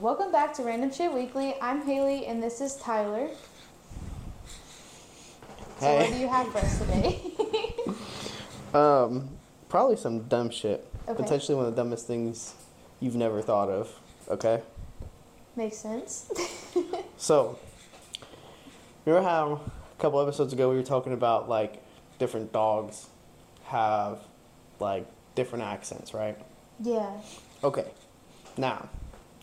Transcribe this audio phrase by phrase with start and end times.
[0.00, 1.54] welcome back to Random Shit Weekly.
[1.60, 3.28] I'm Haley, and this is Tyler.
[5.78, 5.98] So, Hey.
[5.98, 7.22] what do you have for us today?
[8.72, 9.30] Um,
[9.68, 10.86] probably some dumb shit.
[11.08, 11.20] Okay.
[11.20, 12.54] Potentially one of the dumbest things
[13.00, 13.92] you've never thought of.
[14.28, 14.62] Okay.
[15.56, 16.30] Makes sense.
[17.16, 17.58] So,
[19.04, 19.60] remember how
[19.98, 21.82] a couple episodes ago we were talking about like
[22.20, 23.08] different dogs
[23.64, 24.20] have
[24.78, 25.04] like
[25.34, 26.38] different accents, right?
[26.78, 27.10] yeah.
[27.64, 27.90] Okay.
[28.56, 28.88] Now,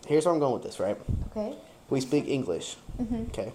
[0.06, 0.96] here's where I'm going with this, right?
[1.30, 1.54] Okay.
[1.90, 2.76] We speak English.
[3.00, 3.22] Mm-hmm.
[3.28, 3.52] Okay.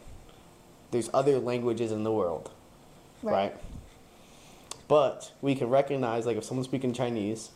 [0.92, 2.52] There's other languages in the world,
[3.22, 3.34] Right.
[3.34, 3.56] right?
[4.88, 7.50] But we can recognize like if someone's speaking Chinese,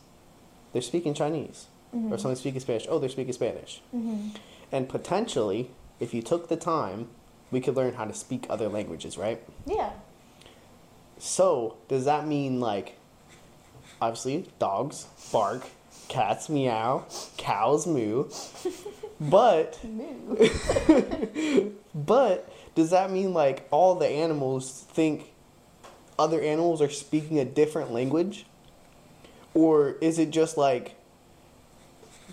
[0.72, 1.66] they're speaking Chinese.
[1.94, 2.12] Mhm.
[2.12, 3.80] Or someone's speaking Spanish, oh, they're speaking Spanish.
[3.94, 4.30] Mm-hmm.
[4.72, 7.08] And potentially, if you took the time,
[7.50, 9.42] we could learn how to speak other languages, right?
[9.66, 9.92] Yeah.
[11.18, 12.98] So, does that mean like
[14.02, 15.66] obviously dogs bark,
[16.08, 17.04] cats meow,
[17.36, 18.24] cows moo,
[19.20, 21.70] but Moo.
[21.94, 25.32] but does that mean like all the animals think
[26.18, 28.46] other animals are speaking a different language?
[29.54, 30.94] Or is it just like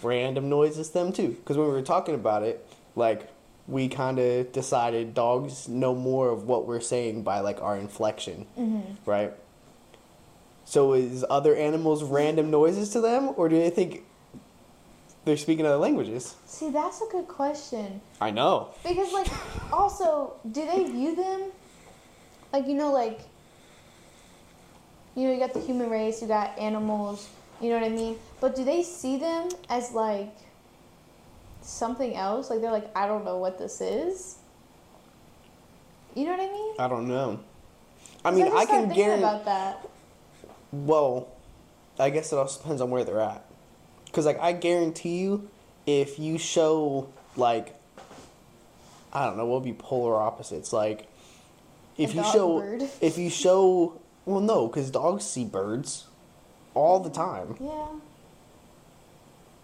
[0.04, 1.30] random noises them too?
[1.30, 3.30] Because when we were talking about it, like
[3.68, 8.46] we kind of decided dogs know more of what we're saying by like our inflection,
[8.58, 9.10] Mm-hmm.
[9.10, 9.34] right?
[10.66, 14.04] So is other animals random noises to them, or do they think
[15.24, 16.36] they're speaking other languages?
[16.48, 18.02] See, that's a good question.
[18.20, 18.70] I know.
[18.84, 19.28] Because, like,
[19.72, 21.52] also, do they view them?
[22.52, 23.22] Like, you know, like,
[25.16, 27.30] you know, you got the human race, you got animals,
[27.62, 28.18] you know what I mean?
[28.42, 30.36] But do they see them as, like,
[31.62, 32.50] something else?
[32.50, 34.38] Like, they're like, I don't know what this is?
[36.16, 36.74] You know what I mean?
[36.80, 37.40] I don't know.
[38.24, 39.80] I mean, I started can guarantee.
[40.84, 41.30] Well,
[41.98, 43.46] I guess it also depends on where they're at.
[44.12, 45.50] Cause like I guarantee you,
[45.86, 47.76] if you show like,
[49.14, 50.74] I don't know, what would be polar opposites?
[50.74, 51.08] Like,
[51.98, 52.84] if A you show, bird.
[53.02, 56.06] if you show, well, no, cause dogs see birds,
[56.74, 57.56] all the time.
[57.60, 57.88] Yeah.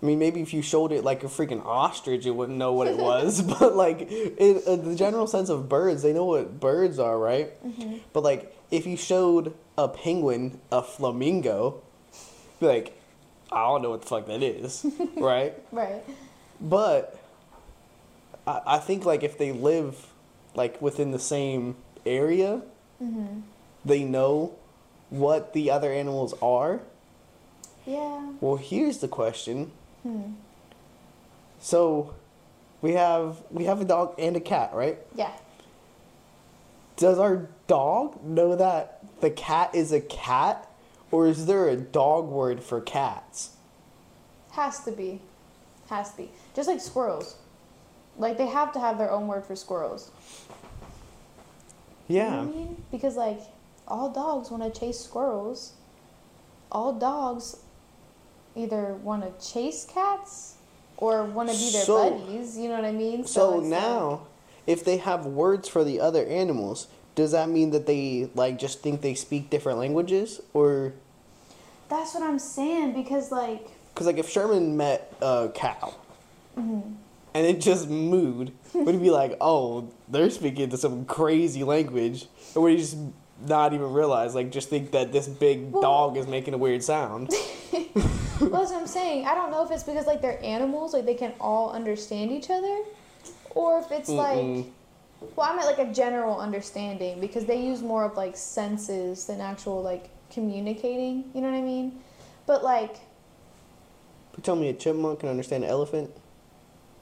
[0.01, 2.87] I mean, maybe if you showed it like a freaking ostrich, it wouldn't know what
[2.87, 3.41] it was.
[3.59, 7.51] but like, in, in the general sense of birds, they know what birds are, right?
[7.65, 7.97] Mm-hmm.
[8.11, 11.81] But like, if you showed a penguin a flamingo,
[12.59, 12.97] be like,
[13.51, 14.85] I don't know what the fuck that is,
[15.17, 15.53] right?
[15.71, 16.03] Right.
[16.59, 17.19] But
[18.47, 20.07] I, I think like if they live
[20.55, 21.75] like within the same
[22.05, 22.61] area,
[23.01, 23.39] Mm-hmm.
[23.83, 24.53] they know
[25.09, 26.81] what the other animals are.
[27.85, 28.31] Yeah.
[28.39, 29.71] Well, here's the question.
[30.03, 30.33] Hmm.
[31.59, 32.13] So,
[32.81, 34.97] we have we have a dog and a cat, right?
[35.15, 35.31] Yeah.
[36.97, 40.67] Does our dog know that the cat is a cat,
[41.11, 43.51] or is there a dog word for cats?
[44.51, 45.21] Has to be.
[45.89, 46.29] Has to be.
[46.55, 47.35] Just like squirrels.
[48.17, 50.11] Like, they have to have their own word for squirrels.
[52.07, 52.39] You know what Yeah.
[52.41, 52.83] I mean?
[52.91, 53.39] Because like
[53.87, 55.73] all dogs want to chase squirrels.
[56.71, 57.57] All dogs
[58.55, 60.55] either want to chase cats
[60.97, 62.57] or want to be their So- buddies.
[62.57, 63.25] You know what I mean?
[63.25, 64.21] So like- now,
[64.67, 68.81] if they have words for the other animals, does that mean that they like just
[68.81, 70.93] think they speak different languages, or
[71.89, 75.95] that's what I'm saying because like because like if Sherman met a cow
[76.57, 76.91] Mm-hmm.
[77.33, 82.27] and it just mooed, would he be like, "Oh, they're speaking to some crazy language,"
[82.55, 82.95] or would he just
[83.45, 86.83] not even realize, like, just think that this big Well- dog is making a weird
[86.83, 87.29] sound?
[87.71, 87.83] well,
[88.49, 89.25] that's what I'm saying.
[89.25, 92.49] I don't know if it's because like they're animals, like they can all understand each
[92.49, 92.79] other,
[93.51, 94.65] or if it's like Mm-mm.
[95.35, 99.41] well, I meant like a general understanding because they use more of like senses than
[99.41, 101.25] actual like communicating.
[101.33, 101.99] You know what I mean?
[102.45, 102.95] But like
[104.35, 106.09] You tell me a chipmunk can understand an elephant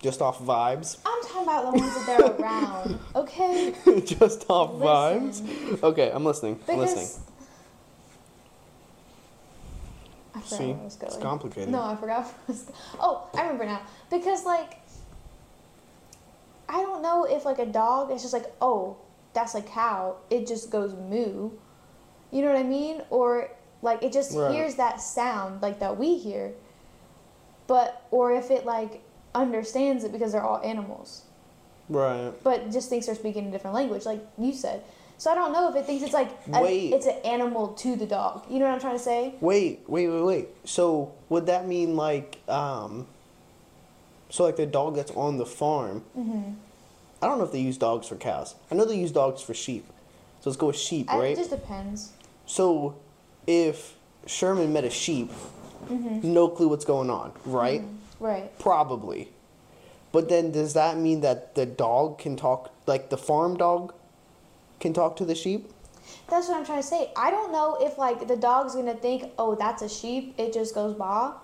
[0.01, 1.18] just off vibes, I'm
[1.49, 3.73] about the ones that they're around, okay?
[4.05, 5.45] just off Listen.
[5.77, 5.83] vibes.
[5.83, 6.59] Okay, I'm listening.
[6.67, 7.07] I'm listening.
[10.35, 11.13] I forgot See, where I was going.
[11.13, 11.69] it's complicated.
[11.69, 12.23] No, I forgot.
[12.25, 13.81] Where I was go- oh, I remember now.
[14.11, 14.79] Because like,
[16.67, 18.97] I don't know if like a dog is just like, oh,
[19.33, 20.17] that's a cow.
[20.29, 21.51] It just goes moo.
[22.31, 23.01] You know what I mean?
[23.09, 23.49] Or
[23.81, 24.51] like it just Right.
[24.51, 26.53] hears that sound like that we hear.
[27.65, 29.01] But or if it like
[29.33, 31.23] understands it because they're all animals
[31.89, 32.31] Right.
[32.43, 34.83] but just thinks they're speaking a different language, like you said.
[35.17, 36.93] So I don't know if it thinks it's like a, Wait.
[36.93, 38.45] it's an animal to the dog.
[38.49, 39.35] You know what I'm trying to say?
[39.41, 40.47] Wait, wait, wait, wait.
[40.63, 43.05] So would that mean like um
[44.29, 46.03] so like the dog that's on the farm?
[46.17, 46.53] Mm-hmm.
[47.21, 48.55] I don't know if they use dogs for cows.
[48.71, 49.85] I know they use dogs for sheep.
[50.39, 51.31] So let's go with sheep, I, right?
[51.33, 52.13] it just depends.
[52.45, 52.95] So
[53.45, 53.95] if
[54.25, 55.31] Sherman met a sheep,
[55.89, 56.33] Mm-hmm.
[56.33, 57.81] no clue what's going on, right?
[58.19, 58.57] Right.
[58.59, 59.29] Probably.
[60.11, 63.93] But then does that mean that the dog can talk like the farm dog
[64.79, 65.71] can talk to the sheep?
[66.29, 67.11] That's what I'm trying to say.
[67.15, 70.33] I don't know if like the dog's gonna think, oh, that's a sheep.
[70.37, 71.35] It just goes bah,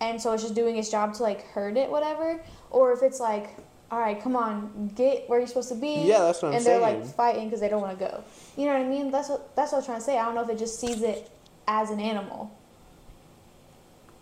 [0.00, 2.40] and so it's just doing its job to like herd it, whatever.
[2.70, 3.56] Or if it's like,
[3.90, 6.02] all right, come on, get where you're supposed to be.
[6.04, 8.24] Yeah, that's what I'm and they're like fighting because they don't want to go.
[8.56, 9.10] You know what I mean?
[9.10, 10.18] That's what that's what I'm trying to say.
[10.18, 11.30] I don't know if it just sees it
[11.66, 12.50] as an animal.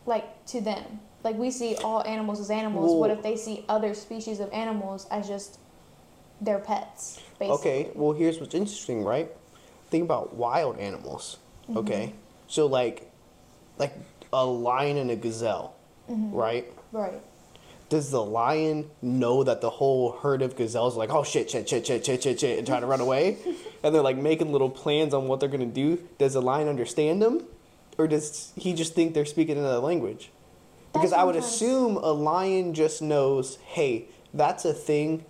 [0.04, 2.94] Like to them, like we see all animals as animals.
[2.98, 5.58] what if they see other species of animals as just
[6.40, 7.20] their pets?
[7.38, 7.48] Basically.
[7.58, 9.30] Okay, well here's what's interesting, right?
[9.90, 11.38] Think about wild animals.
[11.68, 11.78] Mm-hmm.
[11.78, 12.12] Okay,
[12.48, 13.10] so like,
[13.78, 13.94] like
[14.32, 15.74] a lion and a gazelle,
[16.10, 16.34] Mm-hmm.
[16.34, 16.66] right?
[16.90, 17.20] Right.
[17.88, 21.68] Does the lion know that the whole herd of gazelles are like, oh shit, shit,
[21.68, 23.36] shit, shit, shit, shit, shit, and trying to run away?
[23.84, 25.98] and they're like making little plans on what they're gonna do.
[26.18, 27.44] Does the lion understand them?
[27.98, 30.30] Or does he just think they're speaking another language?
[30.92, 34.74] Because That's I would I'm trying to- assume a lion just knows, hey, that's a
[34.74, 35.24] thing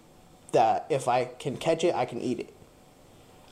[0.53, 2.53] that if I can catch it, I can eat it.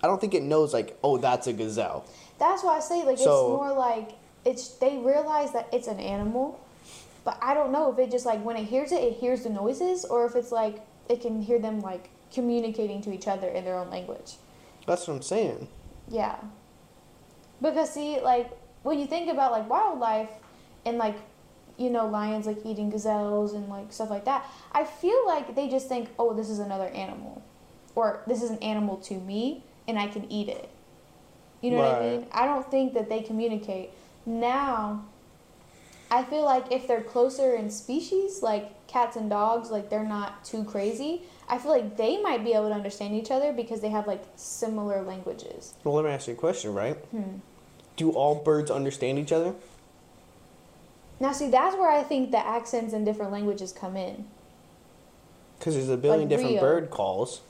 [0.03, 2.05] I don't think it knows like, oh, that's a gazelle.
[2.39, 4.13] That's why I say like So- it's more like
[4.45, 6.59] it's they realize that it's an animal,
[7.25, 9.51] but I don't know if it just like when it hears it, it hears the
[9.51, 13.65] noises, or if it's like it can hear them like communicating to each other in
[13.65, 14.37] their own language.
[14.87, 15.69] That's what I'm saying.
[16.09, 16.37] Yeah.
[17.61, 18.51] Because see, like
[18.83, 20.31] when you think about like wildlife
[20.87, 21.17] and like
[21.81, 25.69] you know lions like eating gazelles and like stuff like that, I feel like they
[25.69, 27.43] just think, oh, this is another animal,
[27.95, 30.69] or this is an animal to me, and I can eat it.
[31.63, 32.27] You know what I mean?
[32.33, 33.91] I don't think that they communicate
[34.27, 35.05] now.
[36.11, 40.45] I feel like if they're closer in species, like cats and dogs, like they're not
[40.45, 41.23] too crazy.
[41.49, 44.23] I feel like they might be able to understand each other because they have like
[44.37, 45.75] similar languages.
[45.85, 46.97] Well, let me ask you a question, right?
[46.97, 47.39] Hmm.
[47.97, 49.55] Do all birds understand each other?
[51.21, 54.25] Now, see, that's where I think the accents in different languages come in.
[55.59, 56.61] Because there's a billion Like different Rio.
[56.63, 57.43] bird calls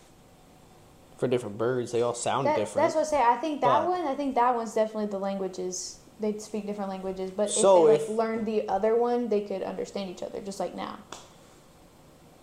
[1.17, 1.93] for different birds.
[1.93, 2.85] They all sound That, different.
[2.87, 3.23] that's what I say.
[3.23, 4.05] I think that But- one.
[4.07, 5.99] I think that one's definitely the languages.
[6.19, 9.43] They speak different languages, but So if they if- like learned the other one, they
[9.43, 10.99] could understand each other, just like now.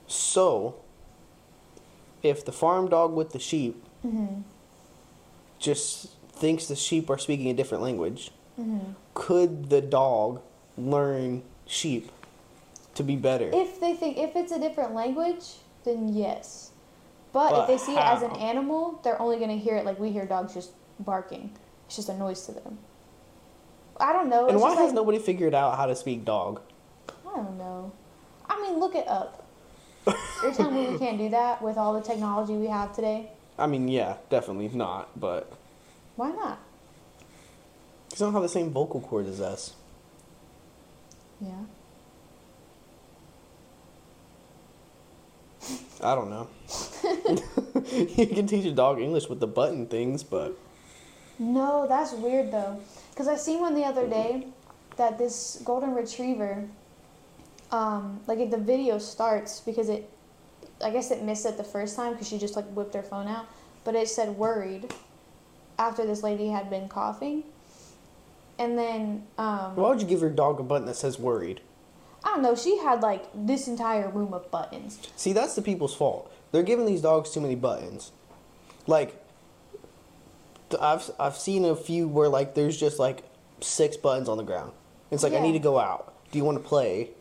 [0.07, 0.75] So,
[2.23, 4.41] if the farm dog with the sheep Mm-hmm.
[5.59, 8.93] just thinks the sheep are speaking a different language, Mm-hmm.
[9.13, 10.41] could the dog
[10.77, 12.11] learn sheep
[12.95, 13.49] to be better?
[13.53, 16.71] If they think if it's a different language, then yes.
[17.33, 19.99] But, But if they see it as an animal, they're only gonna hear it like
[19.99, 21.51] we hear dogs just barking.
[21.85, 22.77] It's just a noise to them.
[23.99, 24.47] I don't know.
[24.47, 26.61] and why has like, nobody figured out how to speak dog?
[27.27, 27.91] I don't know.
[28.49, 29.45] I mean, look it up.
[30.43, 33.31] You're telling me we can't do that with all the technology we have today?
[33.57, 35.51] I mean, yeah, definitely not, but
[36.15, 36.59] Why not?
[38.07, 39.73] because they don't have the same vocal cords as us.
[41.41, 41.51] Yeah.
[46.01, 46.47] I don't know.
[48.15, 50.57] you can teach a dog English with the button things, but
[51.39, 52.79] No, that's weird though.
[53.15, 54.47] Cause I seen one the other day
[54.97, 56.67] that this golden retriever,
[57.71, 60.09] um, like if the video starts because it,
[60.83, 63.27] I guess it missed it the first time because she just like whipped her phone
[63.27, 63.47] out,
[63.83, 64.93] but it said worried,
[65.79, 67.43] after this lady had been coughing,
[68.59, 71.61] and then um, why would you give your dog a button that says worried?
[72.23, 72.55] I don't know.
[72.55, 74.99] She had like this entire room of buttons.
[75.15, 76.31] See, that's the people's fault.
[76.51, 78.11] They're giving these dogs too many buttons.
[78.85, 79.21] Like,
[80.81, 83.23] I've I've seen a few where like there's just like
[83.61, 84.71] six buttons on the ground.
[85.11, 86.13] It's like I need to go out.
[86.31, 87.11] Do you want to play?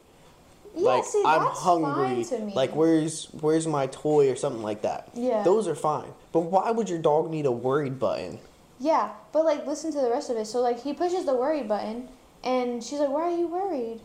[0.75, 2.25] Yeah, like see, I'm hungry.
[2.25, 2.53] fine to me.
[2.55, 5.09] Like where's where's my toy or something like that.
[5.15, 5.43] Yeah.
[5.43, 6.13] Those are fine.
[6.33, 8.41] But why would your dog need a worried button?
[8.79, 10.47] Yeah, but like listen to the rest of it.
[10.47, 12.09] So like he pushes the worry button
[12.45, 14.01] and she's like, Why are you worried?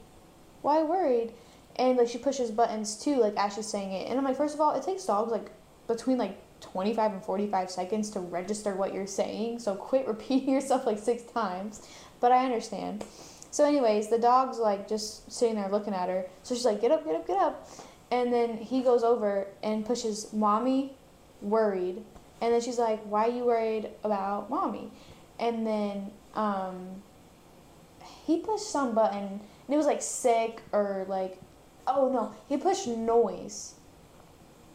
[0.61, 1.33] Why worried?
[1.75, 4.09] And like she pushes buttons too, like as she's saying it.
[4.09, 5.51] And I'm like, first of all, it takes dogs like
[5.87, 9.59] between like twenty five and forty five seconds to register what you're saying.
[9.59, 11.87] So quit repeating yourself like six times.
[12.19, 13.03] But I understand.
[13.49, 16.25] So anyways, the dog's like just sitting there looking at her.
[16.43, 17.69] So she's like, Get up, get up, get up.
[18.09, 20.93] And then he goes over and pushes mommy
[21.41, 22.03] worried.
[22.41, 24.91] And then she's like, Why are you worried about mommy?
[25.39, 27.01] And then um,
[28.25, 29.39] he pushed some button
[29.71, 31.39] and it was like sick or like,
[31.87, 33.75] oh no, he pushed noise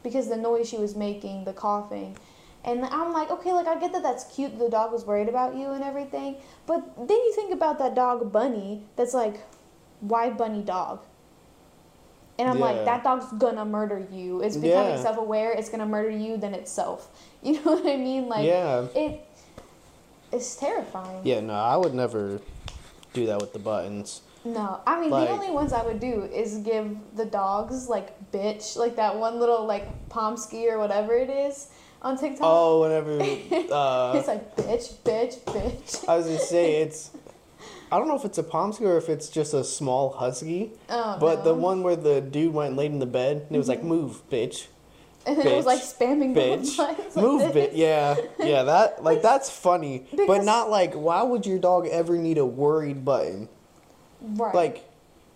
[0.03, 2.17] because the noise she was making, the coughing.
[2.65, 4.59] And I'm like, okay, like I get that that's cute.
[4.59, 6.37] The dog was worried about you and everything.
[6.67, 9.41] But then you think about that dog Bunny that's like,
[10.01, 11.01] why Bunny dog?
[12.39, 12.65] And I'm Yeah.
[12.65, 14.41] like, that dog's gonna murder you.
[14.43, 15.03] It's becoming Yeah.
[15.03, 15.53] self aware.
[15.53, 17.09] It's gonna murder you than itself.
[17.43, 18.29] You know what I mean?
[18.29, 18.87] Like, Yeah.
[18.95, 19.21] it,
[20.33, 21.21] it's terrifying.
[21.23, 22.41] Yeah, no, I would never
[23.13, 24.23] do that with the buttons.
[24.45, 28.31] No, I mean Like- the only ones I would do is give the dogs like
[28.33, 31.69] bitch, like that one little like pomsky or whatever it is
[32.03, 32.43] on TikTok.
[32.49, 33.13] Oh, whatever.
[33.73, 36.09] Uh, it's like bitch, bitch, bitch.
[36.09, 37.11] I was gonna say it's.
[37.91, 40.73] I don't know if it's a pomsky or if it's just a small husky.
[40.89, 43.59] Oh, But the one where the dude went and laid in the bed and it
[43.59, 44.67] was like, "Move, bitch,
[45.27, 48.65] and then it was bitch, like spamming bitch, like move, bitch." Yeah, yeah.
[48.65, 50.95] That like that's funny, but not like.
[50.95, 53.49] Why would your dog ever need a worried button?
[54.21, 54.55] Right.
[54.55, 54.85] Like,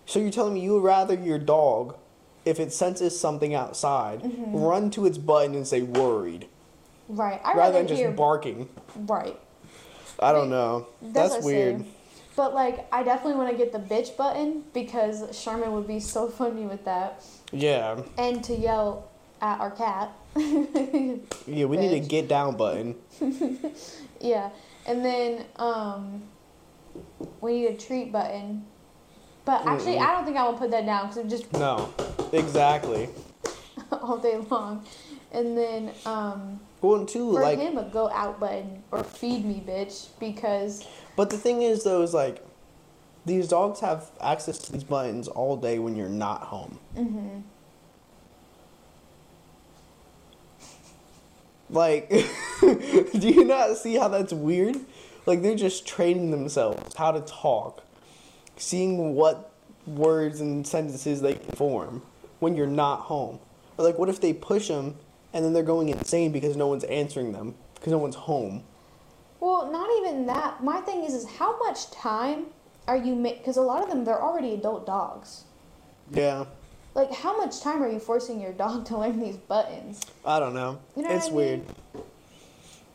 [0.05, 1.95] so you're telling me you would rather your dog,
[2.43, 4.57] if it senses something outside, Mm-hmm.
[4.57, 6.47] run to its button and say worried,
[7.07, 7.39] right.
[7.45, 8.67] I rather rather than just barking.
[8.95, 9.39] right.
[10.19, 10.87] I don't know.
[11.01, 11.85] That's, what I weird.
[12.41, 16.27] But like, I definitely want to get the bitch button because Sherman would be so
[16.27, 19.11] funny with that, Yeah, and to yell
[19.43, 20.11] at our cat.
[20.35, 21.65] yeah.
[21.65, 22.95] We need a get down button.
[24.19, 24.49] yeah,
[24.87, 26.23] and then um,
[27.41, 28.65] we need a treat button.
[29.45, 30.07] But actually, Mm-mm.
[30.07, 31.93] I don't think I will put that down because it just No,
[32.33, 33.09] exactly.
[33.91, 34.83] all day long.
[35.31, 39.63] And then um, Well, two, for like, him, a go out button or feed me,
[39.65, 40.87] bitch, because
[41.21, 42.43] but the thing is, though, is like,
[43.27, 46.79] these dogs have access to these buttons all day when you're not home.
[46.97, 47.41] mm-hmm.
[51.69, 52.09] Like,
[53.19, 54.77] do you not see how that's weird?
[55.27, 57.83] Like, they're just training themselves how to talk,
[58.57, 59.51] seeing what
[59.85, 62.01] words and sentences they can form
[62.39, 63.37] when you're not home.
[63.77, 64.95] Or, like, what if they push them
[65.33, 68.63] and then they're going insane because no one's answering them because no one's home?
[69.41, 70.63] Well, not even that.
[70.63, 72.45] My thing is, is how much time
[72.87, 73.39] are you make?
[73.39, 75.43] Because a lot of them, they're already adult dogs.
[76.11, 76.45] Yeah,
[76.93, 80.01] Like, how much time are you forcing your dog to learn these buttons?
[80.23, 80.79] I don't know.
[80.95, 81.65] You know it's what I weird.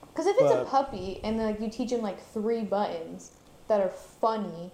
[0.09, 3.33] Because if it's a puppy and like you teach him like three buttons
[3.69, 4.71] that are funny,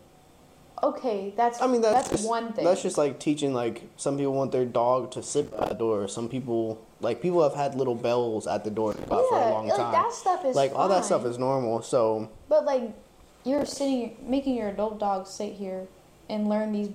[0.83, 2.65] okay, that's I mean, that's, that's just, one thing.
[2.65, 3.55] That's just like teaching.
[3.55, 6.09] Like some people want their dog to sit by the door.
[6.09, 9.77] Some people like people have had little bells at the door for a long like
[9.77, 9.93] time.
[9.93, 11.83] that stuff is like all that stuff is normal.
[11.83, 12.93] So But like,
[13.45, 15.87] you're sitting, making your adult dog sit here
[16.29, 16.91] and learn these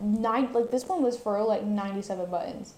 [0.00, 0.52] nine.
[0.52, 2.74] Like this one was for like ninety-seven buttons.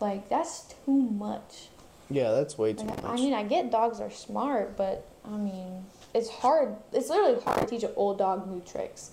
[0.00, 1.68] Like that's too much.
[2.08, 3.12] yeah, that's way too Like, much.
[3.12, 5.84] I mean, I get dogs are smart, but I mean,
[6.14, 6.74] it's hard.
[6.92, 9.10] It's literally hard to teach an old dog new tricks,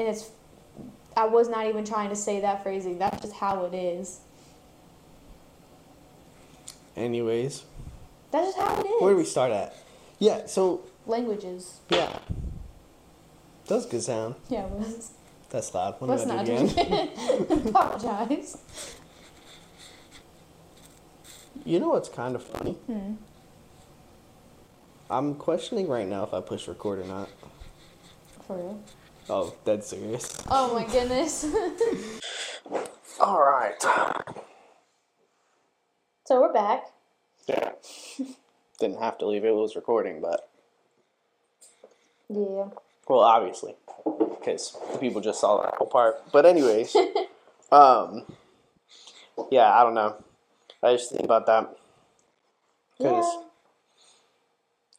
[0.00, 0.30] and it's.
[1.16, 2.98] I was not even trying to say that phrasing.
[2.98, 4.20] That's just how it is.
[6.96, 7.64] Anyways,
[8.30, 9.02] That's just how it is.
[9.02, 9.76] where do we start at?
[10.18, 10.46] Yeah.
[10.46, 11.80] So Languages.
[11.88, 12.18] yeah,
[13.66, 14.34] that's a good sound.
[14.48, 15.10] Yeah, it was.
[15.50, 15.96] That's loud.
[16.00, 17.08] Let Let's not do do again.
[17.68, 18.56] Apologize.
[21.64, 22.72] You know what's kind of funny?
[22.86, 23.14] Hmm.
[25.10, 27.28] I'm questioning right now if I push record or not.
[28.46, 28.80] For real.
[29.32, 30.42] Oh, dead serious.
[30.50, 31.44] Oh my goodness.
[33.20, 33.80] All right.
[36.26, 36.86] so we're back.
[37.46, 37.70] Yeah.
[38.80, 39.48] Didn't have to leave it.
[39.50, 40.48] It was recording, but
[42.28, 42.70] Yeah.
[43.08, 46.16] well, obviously, because the people just saw that whole part.
[46.32, 46.96] But anyways,
[47.70, 48.26] um,
[49.52, 50.16] yeah, I don't know.
[50.82, 51.70] I just think about that.
[52.98, 53.42] Because Yeah.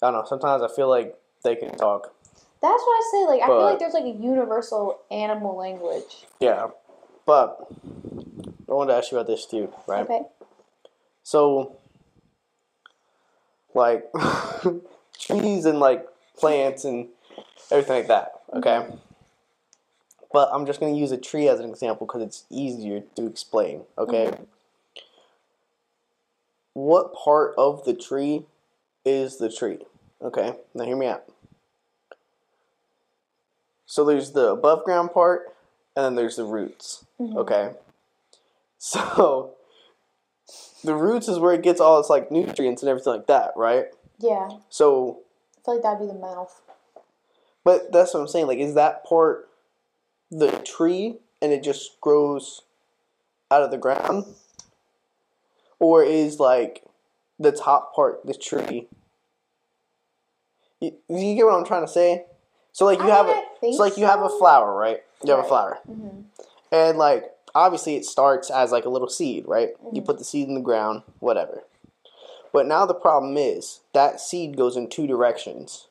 [0.03, 0.25] I don't know.
[0.25, 2.13] Sometimes I feel like they can talk.
[2.61, 3.25] That's what I say.
[3.25, 6.25] Like, I feel like there's like a universal animal language.
[6.39, 6.67] Yeah,
[7.25, 7.67] but
[8.69, 10.03] I wanted to ask you about this too, right?
[10.03, 10.21] Okay.
[11.23, 11.77] So,
[13.73, 14.05] like
[15.19, 16.05] trees and like
[16.37, 17.07] plants and
[17.71, 18.33] everything like that.
[18.53, 18.57] Mm-hmm.
[18.59, 18.95] Okay.
[20.31, 23.83] But I'm just gonna use a tree as an example because it's easier to explain.
[23.97, 24.25] Okay.
[24.27, 24.43] Mm-hmm.
[26.73, 28.45] What part of the tree
[29.03, 29.79] is the tree?
[30.21, 30.55] Okay.
[30.75, 31.23] Now hear me out.
[33.91, 35.53] So there's the above ground part,
[35.97, 37.03] and then there's the roots.
[37.19, 37.37] Mm-hmm.
[37.39, 37.71] Okay.
[38.77, 39.55] So
[40.83, 43.87] the roots is where it gets all its like nutrients and everything like that, right?
[44.17, 44.47] Yeah.
[44.69, 45.19] So,
[45.57, 46.61] I feel like that'd be the mouth.
[47.65, 48.47] but that's what I'm saying.
[48.47, 49.49] Like, is that part
[50.31, 52.61] the tree and it just grows
[53.51, 54.23] out of the ground,
[55.79, 56.85] or is like
[57.37, 58.87] the top part the tree?
[60.79, 62.25] You, you get what I'm trying to say?
[62.71, 65.01] So like you I have a, don't think so like you have a flower, right?
[65.23, 65.47] You have a Right.
[65.49, 65.79] flower.
[65.85, 66.21] hmm
[66.71, 69.69] And like obviously it starts as like a little seed, right?
[69.93, 70.05] You Mhm.
[70.05, 71.63] put the seed in the ground, whatever.
[72.53, 75.87] But now the problem is that seed goes in two directions.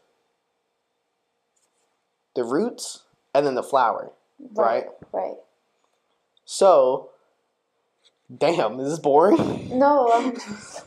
[2.35, 4.13] The roots and then the flower.
[4.55, 4.87] Right.
[5.13, 5.37] Right.
[6.45, 7.11] So
[8.39, 9.79] damn, is this boring?
[9.79, 10.83] No, I'm just,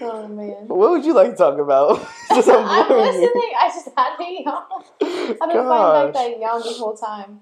[0.00, 0.68] oh man.
[0.68, 1.98] what would you like to talk about?
[2.28, 3.52] Just I'm I'm listening.
[3.58, 4.62] I just had a yawn.
[5.00, 7.40] I've been fighting back that yawn the whole time.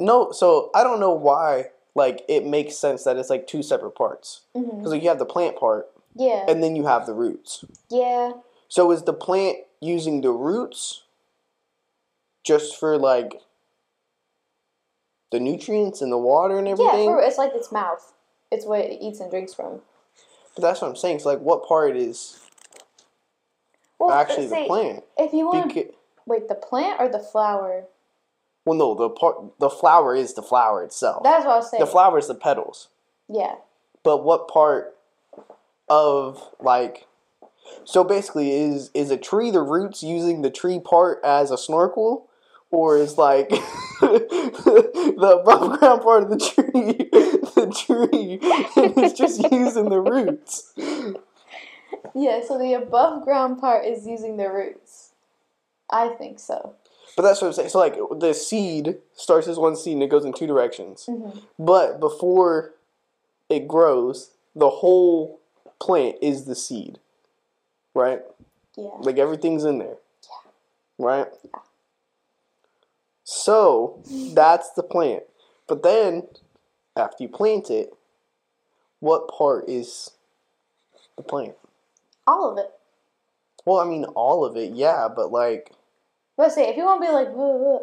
[0.00, 1.66] No, so I don't know why.
[1.94, 4.76] Like it makes sense that it's like two separate parts mm-hmm.
[4.76, 6.44] because like you have the plant part Yeah.
[6.48, 7.64] and then you have the roots.
[7.90, 8.32] Yeah.
[8.68, 11.04] So is the plant using the roots
[12.44, 13.40] just for like
[15.30, 16.72] the nutrients and the water and Yeah.
[16.72, 17.08] everything?
[17.08, 18.12] For, it's like its mouth.
[18.50, 19.82] It's what it eats and drinks from.
[20.54, 21.16] But that's what I'm saying.
[21.16, 22.38] It's like, what part is
[23.98, 25.04] Well, uh, actually say, the plant?
[25.16, 25.94] If you want to Beca-
[26.26, 27.84] wait, the plant or the flower?
[28.64, 31.22] well, no, the part the flower is the flower itself.
[31.22, 31.80] That's what I was saying.
[31.80, 32.88] the flower is the petals.
[33.28, 33.56] yeah.
[34.02, 34.96] But what part
[35.88, 37.06] of like
[37.84, 42.28] so basically is is a tree the roots using the tree part as a snorkel
[42.76, 43.48] or is like
[44.00, 47.08] the above ground part of the tree
[47.56, 48.38] the tree
[48.76, 50.74] and it's just using the roots.
[52.14, 52.42] Yeah.
[52.46, 55.12] So the above ground part is using the roots.
[55.90, 56.74] I think so.
[57.16, 57.70] But that's what I'm saying.
[57.70, 61.06] So like the seed starts as one seed and it goes in two directions.
[61.06, 62.74] hmm But before
[63.48, 65.40] it grows, the whole
[65.80, 66.98] plant is the seed.
[67.94, 68.20] Right?
[68.76, 68.90] Yeah.
[69.00, 69.96] Like everything's in there.
[70.98, 71.06] yeah.
[71.06, 71.26] Right?
[73.28, 74.02] So
[74.34, 75.24] that's the plant.
[75.66, 76.28] But then
[76.94, 77.92] after you plant it,
[79.00, 80.12] what part is
[81.16, 81.56] the plant?
[82.24, 82.70] All of it.
[83.64, 85.72] Well, I mean all of it, yeah, but like
[86.38, 87.28] Let's say if you want to be like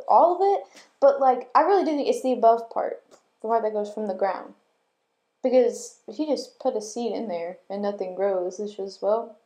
[0.08, 3.04] all of it, but like I really do think it's the above part,
[3.42, 4.54] the part that goes from the ground.
[5.44, 9.38] Because if you just put a seed in there and nothing grows, it's just well,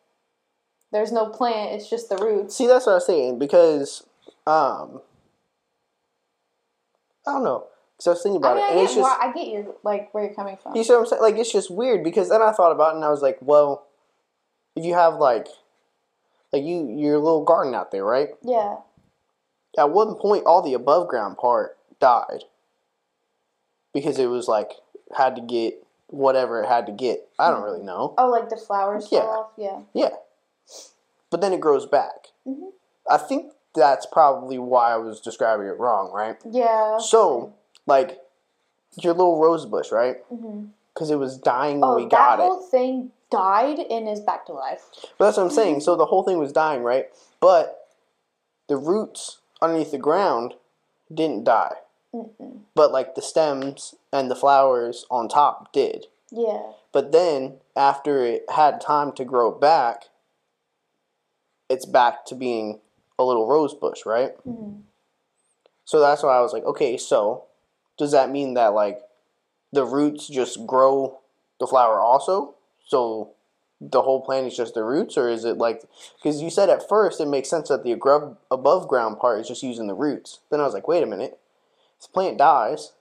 [0.92, 1.72] there's no plant.
[1.74, 2.56] It's just the roots.
[2.56, 4.04] see that's what I was saying because
[4.46, 5.02] um
[7.28, 7.66] I don't know.
[7.98, 9.34] Because I was thinking I about mean, it I and get it's just where, I
[9.34, 10.76] get you, like where you're coming from.
[10.76, 11.22] You see what I'm saying?
[11.22, 13.86] Like it's just weird because then I thought about it and I was like, well,
[14.76, 15.48] if you have like
[16.54, 18.30] like you your little garden out there, right?
[18.44, 18.78] yeah,
[19.78, 22.44] At one point all the above ground part died.
[23.94, 24.74] Because it was like
[25.18, 27.28] had to get whatever it had to get.
[27.40, 28.14] I don't really know.
[28.18, 29.22] oh, like the flowers Yeah.
[29.22, 29.50] fall off.
[29.58, 30.16] Yeah, Yeah.
[31.30, 32.28] But then it grows back.
[32.48, 32.72] Mhm.
[33.10, 36.38] I think that's probably why I was describing it wrong, right?
[36.50, 36.98] yeah.
[37.00, 37.54] So,
[37.86, 38.20] like
[39.02, 40.18] your little rose bush, right?
[40.30, 42.44] hmm Because it was dying when oh, we got it.
[42.44, 44.84] The whole thing died and is back to life.
[45.18, 45.82] But that's what I'm saying.
[45.82, 47.06] So the whole thing was dying, right?
[47.40, 47.88] But
[48.68, 50.56] the roots underneath the ground
[51.14, 51.76] didn't die.
[52.14, 52.62] Mm-mm.
[52.74, 56.08] But like the stems and the flowers on top did.
[56.32, 60.06] Yeah, But then after it had time to grow back,
[61.70, 62.80] it's back to being
[63.20, 64.32] a little rose bush, right?
[64.44, 64.82] hmm
[65.86, 67.46] So that's why I was like, okay, so
[67.98, 69.02] does that mean that like
[69.72, 71.20] the roots just grow
[71.60, 72.56] the flower also?
[72.86, 73.32] So
[73.80, 75.84] the whole plant is just the roots, or is it like
[76.18, 79.48] because you said at first it makes sense that the agro- above ground part is
[79.48, 80.40] just using the roots.
[80.50, 81.38] Then I was like, wait a minute,
[82.00, 82.94] this plant dies,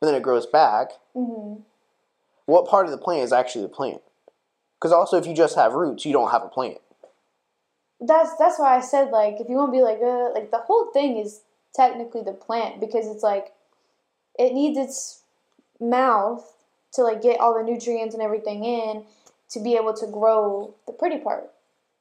[0.00, 0.92] but then it grows back.
[1.14, 1.60] hmm
[2.46, 4.02] What part of the plant is actually the plant?
[4.78, 6.78] Because also, if you just have roots, you don't have a plant.
[8.00, 10.58] That's that's why I said like if you want to be like uh, like the
[10.58, 11.40] whole thing is
[11.74, 13.52] technically the plant because it's like
[14.38, 15.22] it needs its
[15.80, 16.44] mouth
[16.92, 19.04] to like get all the nutrients and everything in
[19.50, 21.50] to be able to grow the pretty part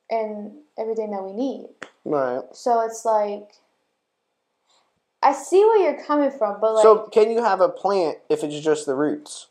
[0.10, 1.68] and everything that we need.
[2.04, 2.44] Right.
[2.54, 3.52] So it's like
[5.22, 8.44] I see where you're coming from, but like so can you have a plant if
[8.44, 9.48] it's just the roots?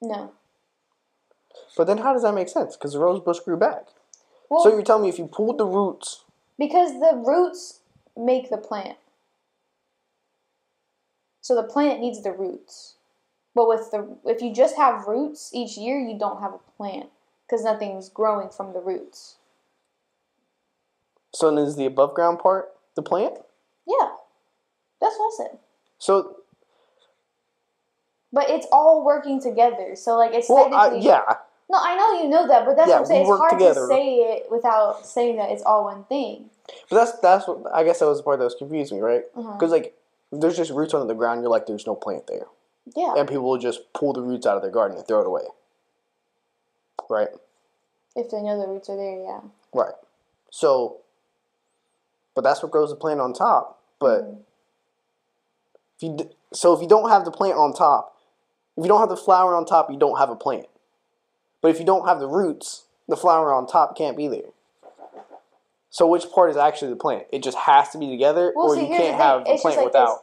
[0.00, 0.32] no.
[1.76, 2.76] But then how does that make sense?
[2.76, 3.88] Because the rose bush grew back.
[4.48, 6.24] Well, so you're telling me if you pulled the roots,
[6.58, 7.80] because the roots
[8.16, 8.98] make the plant.
[11.40, 12.94] So the plant needs the roots.
[13.54, 17.08] But with the if you just have roots each year, you don't have a plant
[17.46, 19.36] because nothing's growing from the roots.
[21.32, 23.34] so then is the above ground part the plant?
[23.86, 24.08] Yeah.
[25.00, 25.58] That's what I said.
[25.98, 26.36] So
[28.32, 29.94] But it's all working together.
[29.94, 31.22] So like it's well, yeah,
[31.68, 33.20] No, I know you know that, but that's Yeah, what I'm saying.
[33.22, 33.80] It's hard together.
[33.80, 36.48] to say it without saying that it's all one thing.
[36.88, 39.24] but that's that's what I guess that was the part that was confusing, right?
[39.36, 39.52] Uh-huh.
[39.54, 39.96] Because like
[40.32, 42.46] there's just roots under the ground, you're like there's no plant there,
[42.96, 43.14] Yeah.
[43.16, 45.42] and people will just pull the roots out of their garden and throw it away.
[47.10, 47.28] Right.
[48.14, 49.40] If they know the roots are there, yeah.
[49.74, 49.94] Right.
[50.50, 50.98] So,
[52.34, 53.80] but that's what grows the plant on top.
[53.98, 54.38] But Mhm.
[55.96, 58.16] if you d- so if you don't have the plant on top,
[58.76, 60.66] if you don't have the flower on top, you don't have a plant.
[61.66, 64.50] But if you don't have the roots, the flower on top can't be there.
[65.90, 67.24] So which part is actually the plant?
[67.32, 69.14] It just has to be together, Well, or you can't thing.
[69.16, 70.18] have the It's plant like without.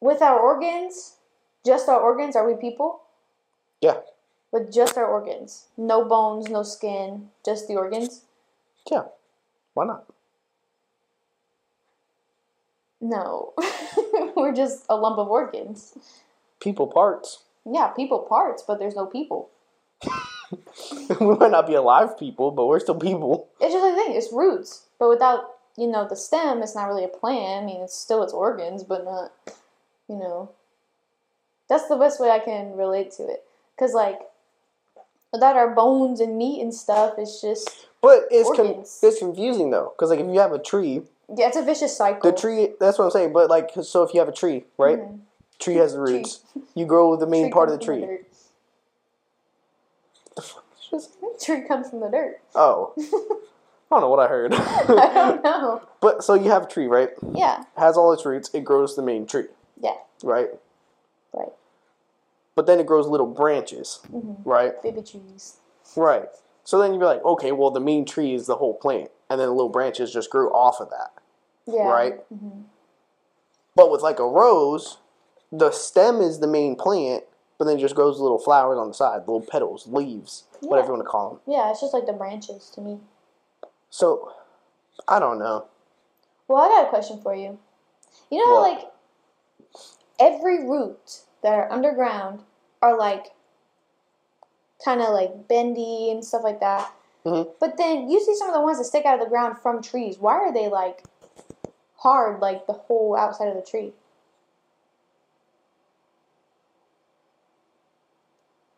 [0.00, 1.16] With our organs,
[1.66, 2.34] Just our organs?
[2.34, 3.02] Are we people?
[3.82, 3.98] Yeah.
[4.50, 5.66] With just our organs.
[5.76, 8.22] No bones, no skin, just the organs?
[8.90, 9.02] Yeah.
[9.74, 10.06] Why not?
[13.02, 13.52] No.
[14.34, 15.92] We're just a lump of organs.
[16.58, 17.42] People parts.
[17.70, 19.50] Yeah, people parts, but there's no people.
[21.20, 23.48] we might not be alive people, but we're still people.
[23.60, 24.86] It's just like the thing, it's roots.
[24.98, 25.44] But without,
[25.76, 27.62] you know, the stem, it's not really a plant.
[27.62, 29.32] I mean, it's still its organs, but not,
[30.08, 30.50] you know.
[31.68, 33.44] That's the best way I can relate to it.
[33.76, 34.18] Because, like,
[35.32, 39.92] without our bones and meat and stuff, it's just, But it's con- it's confusing though,
[39.96, 41.02] because like if you have a tree,
[41.34, 42.30] yeah, it's a vicious cycle.
[42.30, 42.70] the tree.
[42.80, 43.32] That's what I'm saying.
[43.32, 44.98] But like, so if you have a tree, right?
[44.98, 45.20] Mhm.
[45.60, 46.40] Tree has the roots.
[46.74, 48.18] You grow the main Tree part of the tree.
[50.36, 51.44] The fuck is this?
[51.44, 52.40] Tree comes from the dirt.
[52.54, 54.54] Oh, I don't know what I heard.
[54.54, 54.82] I
[55.14, 55.82] don't know.
[56.00, 57.10] but so you have a tree, right?
[57.34, 58.50] Yeah, Has all its roots.
[58.54, 59.46] It grows the main tree,
[59.80, 60.48] yeah, right?
[61.32, 61.48] right.
[62.54, 64.80] But then it grows little branches, hmm right?
[64.82, 65.56] Baby trees.
[65.96, 66.28] Right.
[66.64, 69.40] So then you'd be like, okay, well the main tree is the whole plant, and
[69.40, 71.12] then the little branches just grew off of that.
[71.66, 71.88] Yeah.
[71.88, 72.14] Right.
[72.28, 72.62] hmm
[73.74, 74.98] But with like a rose,
[75.50, 77.24] the stem is the main plant,
[77.60, 80.92] but then it just grows little flowers on the side, little petals, leaves, whatever you
[80.94, 81.40] want to call them.
[81.46, 83.00] Yeah, it's just like the branches to me.
[83.90, 84.32] So,
[85.06, 85.66] I don't know.
[86.48, 87.58] Well, I got a question for you.
[88.30, 88.90] You know how like
[90.18, 92.40] every root that are underground
[92.80, 93.26] are like
[94.82, 96.90] kind of like bendy and stuff like that.
[97.26, 97.46] Mhm.
[97.60, 99.82] But then you see some of the ones that stick out of the ground from
[99.82, 100.18] trees.
[100.18, 101.04] Why are they like
[101.96, 103.92] hard like the whole outside of the tree?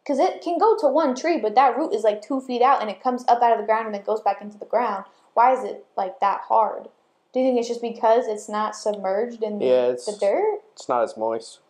[0.03, 2.81] Because it can go to one tree, but that root is like two feet out
[2.81, 5.05] and it comes up out of the ground and then goes back into the ground.
[5.35, 6.89] Why is it like that hard?
[7.33, 10.61] Do you think it's just because it's not submerged in Yeah, it's- the dirt?
[10.75, 11.61] It's not as moist.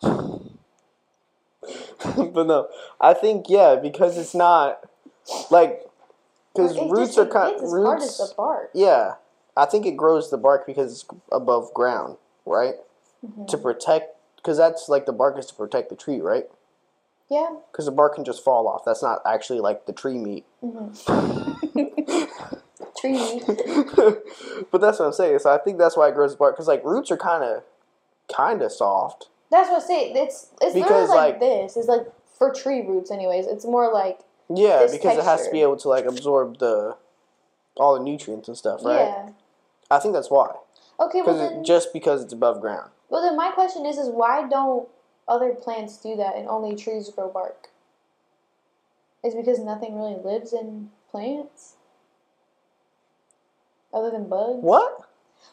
[0.02, 0.42] but
[2.46, 2.68] no,
[3.00, 4.84] I think yeah, because it's not
[5.50, 5.82] like
[6.54, 8.70] because roots just are kind as hard as the bark.
[8.74, 9.14] Yeah,
[9.56, 12.74] I think it grows the bark because it's above ground, right?
[13.24, 13.46] Mhm.
[13.48, 16.48] To protect, because that's like the bark is to protect the tree, right?
[17.30, 17.48] Yeah.
[17.70, 18.82] Because the bark can just fall off.
[18.84, 20.44] That's not actually like the tree meat.
[20.60, 20.88] hmm
[23.00, 23.46] Tree meat.
[24.70, 25.38] but that's what I'm saying.
[25.38, 26.54] So I think that's why it grows bark.
[26.56, 27.62] Because like roots are kind of,
[28.34, 29.28] kind of soft.
[29.50, 30.12] That's what I say.
[30.12, 31.76] It's it's Because, like, like- this.
[31.76, 33.46] It's like for tree roots, anyways.
[33.46, 34.20] It's more like
[34.52, 36.96] Yeah, because it has to be able to like absorb the,
[37.76, 39.08] all the nutrients and stuff, right?
[39.08, 39.28] yeah.
[39.90, 40.50] I think that's why.
[41.00, 42.90] Okay, well then, just because it's above ground.
[43.08, 44.88] well then, my question is, is why don't
[45.30, 47.68] other plants do that and only trees grow bark?
[49.24, 51.74] Is because nothing really lives in plants,
[53.92, 54.62] other than bugs.
[54.62, 55.02] What?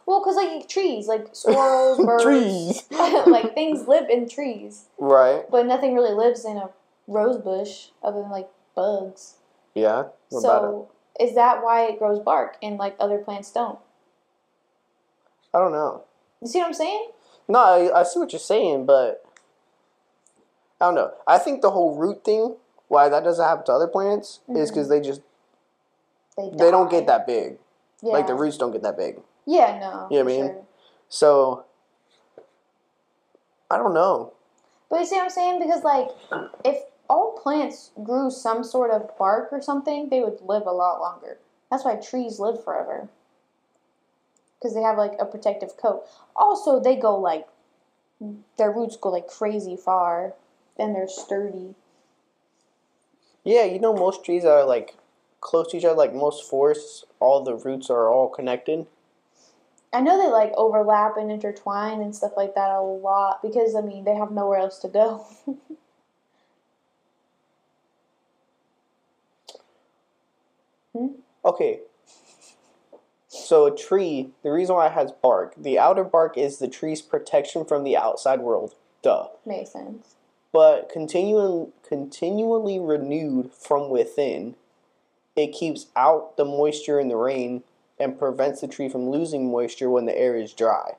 [0.05, 2.83] Well, because like trees, like squirrels, birds, Trees.
[2.91, 5.43] like things live in trees, Right.
[5.49, 6.69] but nothing really lives in a
[7.07, 9.35] rose bush other than like bugs.
[9.75, 10.05] Yeah.
[10.29, 10.67] What about it?
[10.67, 13.79] so is that why it grows bark and like other plants don't?
[15.53, 16.03] I don't know.
[16.41, 17.09] You see what I'm saying?
[17.47, 19.23] No, I, I see what you're saying, but
[20.79, 21.11] I don't know.
[21.25, 22.55] I think the whole root thing,
[22.87, 24.73] why that doesn't happen to other plants, is Mhm.
[24.73, 25.21] because they just
[26.37, 27.57] They, they don't get that big.
[28.01, 28.13] Yeah.
[28.13, 29.19] Like the roots don't get that big.
[29.45, 29.79] Yeah, no.
[29.79, 30.45] You know what I mean?
[30.47, 30.65] sure.
[31.09, 31.63] So
[33.71, 34.33] I don't know.
[34.89, 35.59] But you see what I'm saying?
[35.59, 36.09] Because like,
[36.63, 40.99] if all plants grew some sort of bark or something, they would live a lot
[41.01, 41.39] longer.
[41.71, 43.09] That's why trees live forever.
[44.59, 46.03] Because they have like a protective coat.
[46.35, 47.47] Also, they go like,
[48.57, 50.33] their roots go like crazy far,
[50.79, 51.75] and they're sturdy.
[53.43, 54.95] Yeah, you know most trees are like
[55.39, 55.95] close to each other.
[55.95, 58.87] Like most forests, all the roots are all connected.
[59.93, 63.81] I know they like overlap and intertwine and stuff like that a lot because I
[63.81, 65.25] mean they have nowhere else to go.
[70.93, 71.07] hmm?
[71.45, 71.79] Okay.
[73.29, 77.01] So a tree, the reason why it has bark, the outer bark is the tree's
[77.01, 78.75] protection from the outside world.
[79.01, 79.27] Duh.
[79.45, 80.16] Makes sense.
[80.53, 84.55] But continuing continually renewed from within,
[85.35, 87.63] it keeps out the moisture in the rain
[87.99, 90.93] and prevents the tree from losing moisture when the air is dry.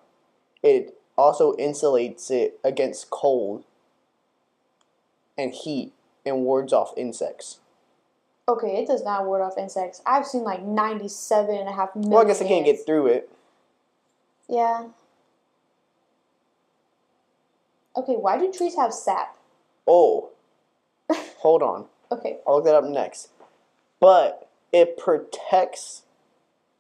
[0.62, 3.64] It also insulates it against cold
[5.36, 5.92] and heat
[6.26, 7.58] and wards off insects.
[8.48, 10.00] Okay, it does not ward off insects.
[10.06, 12.12] I've seen like 97 and a half million.
[12.12, 13.30] Well, I guess I can't get through it.
[14.48, 14.88] Yeah.
[17.96, 19.36] Okay, why do trees have sap?
[19.88, 20.30] Oh,
[21.38, 21.86] hold on.
[22.10, 22.38] Okay.
[22.46, 23.28] I'll look that up next.
[24.00, 26.04] But it protects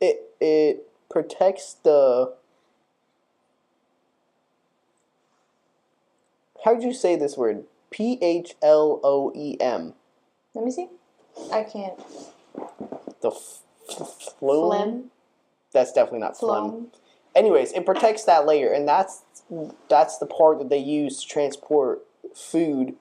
[0.00, 2.32] it it protects the
[6.64, 7.64] How would you say this word?
[7.90, 9.92] P H L O E M.
[10.54, 10.88] Let me see.
[11.52, 11.98] I can't.
[13.20, 14.70] The f- f- phloem?
[14.70, 15.10] Phlegm.
[15.72, 16.70] That's definitely not phlegm.
[16.70, 16.86] Phlegm.
[17.34, 19.22] Anyways, it protects that layer, and that's
[19.90, 22.02] that's the part that they use to transport
[22.38, 22.94] food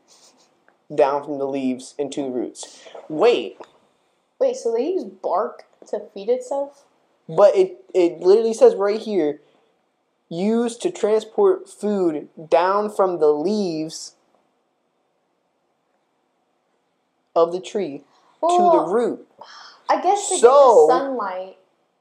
[0.94, 2.88] down from the leaves into the roots.
[3.10, 3.58] Wait,
[4.40, 6.84] Wait, so they use bark to feed itself?
[7.30, 9.42] but it it literally says right here,
[10.30, 14.16] used to transport food down from the leaves
[17.36, 18.04] of the tree
[18.42, 19.28] to the root.
[19.90, 21.58] I guess they So- get the sunlight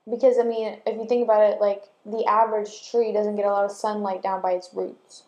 [0.09, 3.51] because I mean, if you think about it, like the average tree doesn't get a
[3.51, 5.25] lot of sunlight down by its roots,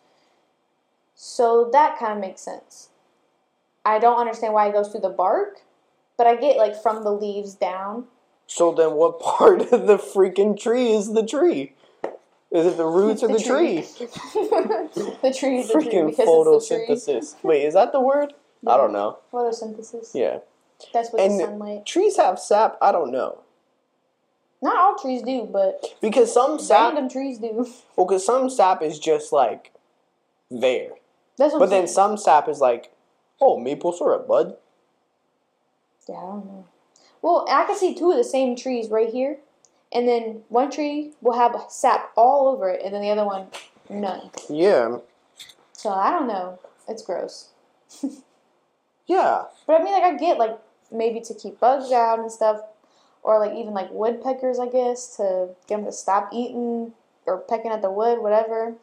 [1.21, 2.91] so that kind of makes sense.
[3.85, 5.63] I don't understand why it goes through the bark,
[6.17, 8.05] but I get like from the leaves down.
[8.47, 11.75] So then, what part of the freaking tree is the tree?
[12.53, 13.81] Is it the roots or The the tree?
[15.23, 16.87] the tree is the tree Freaking because it's the tree.
[16.89, 17.35] photosynthesis.
[17.43, 18.33] Wait, is that the word?
[18.67, 19.19] I don't know.
[19.33, 20.15] Photosynthesis.
[20.15, 20.39] Yeah.
[20.95, 21.85] That's what And- the sunlight.
[21.85, 22.79] Trees have sap?
[22.81, 23.41] I don't know.
[24.63, 27.67] Not all trees do, but Because some sap, random trees do.
[27.97, 29.73] well, because some sap is just like
[30.51, 30.91] there.
[31.39, 31.95] That's what But I'm then saying.
[31.95, 32.93] some sap is like,
[33.41, 34.57] oh, maple syrup, bud.
[36.09, 36.67] Yeah, I don't know.
[37.23, 39.39] Well, I can see two of the same trees right here,
[39.93, 43.47] and then one tree will have sap all over it, and then the other one,
[43.89, 44.31] none.
[44.49, 44.99] Yeah.
[45.73, 46.59] So I don't know.
[46.89, 47.49] It's gross.
[49.07, 49.45] Yeah.
[49.67, 50.59] But I mean, like, I get like
[50.93, 52.61] maybe to keep bugs out and stuff,
[53.23, 56.93] or like even like woodpeckers, I guess, to get them to stop eating
[57.27, 58.75] or pecking at the wood, whatever.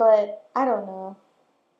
[0.00, 1.18] But I don't know.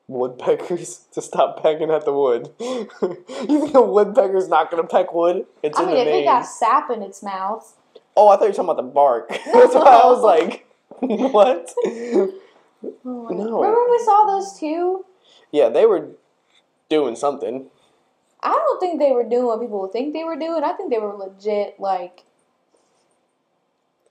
[0.07, 2.51] Woodpeckers to stop pecking at the wood.
[2.61, 5.47] you think a woodpecker's not gonna peck wood?
[5.63, 6.23] It's I in mean, the if name.
[6.23, 7.75] it got sap in its mouth,
[8.17, 9.29] Oh, I thought you were talking about the bark.
[9.31, 10.67] That's why I was like,
[11.01, 11.73] what?
[11.83, 12.33] oh
[13.05, 13.29] No.
[13.31, 15.07] remember when we saw those two?
[15.51, 16.11] Yeah, they were
[16.91, 17.67] doing something.
[18.43, 20.63] I don't think they were doing what people would think they were doing.
[20.65, 22.25] I think they were legit, like,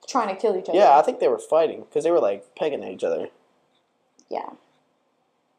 [0.08, 0.78] trying to kill each other.
[0.78, 3.28] Yeah, I think they were fighting because they were like pegging at each other.
[4.30, 4.50] Yeah.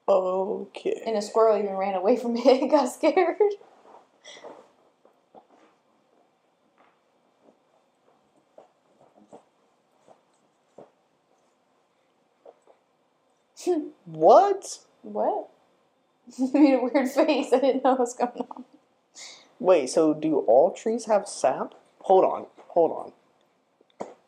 [0.07, 1.01] Okay.
[1.05, 3.37] And a squirrel even ran away from it and got scared.
[14.05, 14.79] What?
[15.03, 15.49] What?
[16.37, 17.53] you made a weird face.
[17.53, 18.65] I didn't know what was going on.
[19.59, 21.75] Wait, so do all trees have sap?
[22.01, 23.11] Hold on, hold on.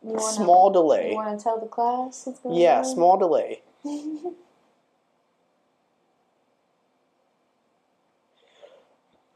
[0.03, 1.09] You wanna, Small delay.
[1.11, 2.85] You want to tell the class what's going Yeah, on?
[2.85, 3.61] small delay.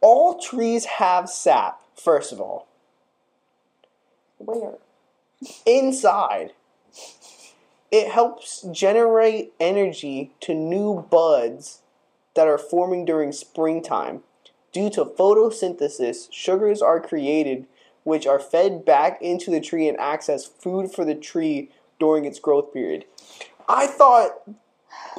[0.02, 2.68] All trees have sap, first of all.
[4.38, 4.76] Where?
[5.66, 6.54] Inside,
[7.92, 11.82] it helps generate energy to new buds
[12.36, 14.24] that are forming during springtime.
[14.72, 17.68] Due to photosynthesis, sugars are created
[18.04, 22.24] which are fed back into the tree and acts as food for the tree during
[22.24, 23.04] its growth period.
[23.68, 24.42] I thought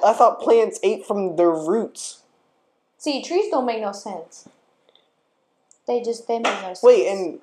[0.05, 2.23] I thought plants ate from their roots.
[2.97, 4.49] See, trees don't make no sense.
[5.87, 6.83] They just they make no sense.
[6.83, 7.41] Wait, and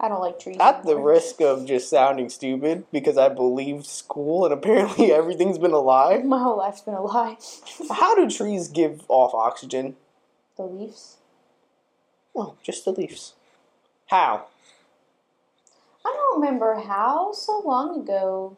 [0.00, 0.56] I don't like trees.
[0.58, 5.72] at the risk of just sounding stupid because I believed school and apparently everything's been
[5.72, 6.18] a lie.
[6.24, 7.36] My whole life's been a lie.
[7.90, 9.96] How do trees give off oxygen?
[10.56, 11.16] the leaves.
[12.34, 13.34] Well, just the leaves.
[14.06, 14.46] How?
[16.04, 18.56] I don't remember how so long ago.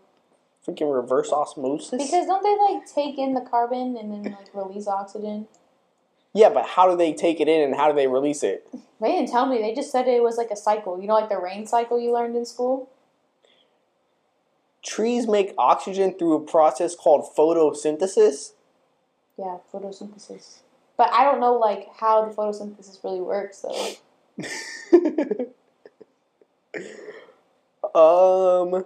[0.66, 1.90] Freaking reverse osmosis?
[1.90, 5.46] Because don't they like take in the carbon and then like release oxygen?
[6.35, 8.66] yeah, but how do they take it in and how do they release it?
[9.00, 9.59] They didn't tell me.
[9.59, 11.00] They just said it was like a cycle.
[11.00, 12.90] You know, like the rain cycle you learned in school.
[14.85, 18.53] Trees make oxygen through a process called photosynthesis.
[19.38, 20.59] Yeah, photosynthesis.
[20.96, 23.94] But I don't know like how the photosynthesis really works though.
[28.74, 28.85] um.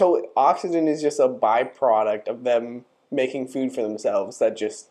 [0.00, 4.38] So oxygen is just a byproduct of them making food for themselves.
[4.38, 4.88] That just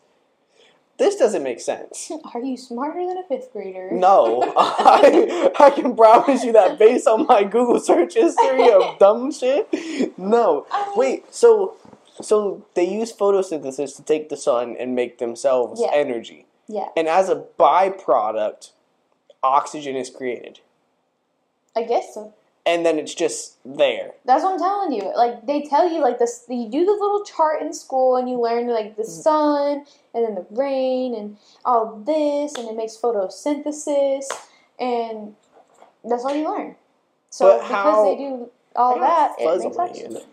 [0.98, 2.12] this doesn't make sense.
[2.32, 3.90] Are you smarter than a fifth grader?
[3.90, 9.32] No, I, I can promise you that based on my Google search history of dumb
[9.32, 10.16] shit.
[10.16, 11.34] No, wait.
[11.34, 11.74] So,
[12.22, 15.90] so they use photosynthesis to take the sun and make themselves Yeah.
[15.92, 18.70] energy, Yeah, and as a byproduct,
[19.42, 20.60] oxygen is created,
[21.74, 22.32] I guess so.
[22.66, 24.12] And then it's just there.
[24.24, 25.12] That's what I'm telling you.
[25.16, 28.40] Like they tell you like this you do the little chart in school and you
[28.40, 29.22] learn like the mm.
[29.22, 34.26] sun and then the rain and all this and it makes photosynthesis
[34.78, 35.34] and
[36.04, 36.76] that's all you learn.
[37.30, 40.12] So But because how- they do all that, it makes on my oxygen.
[40.12, 40.24] hand.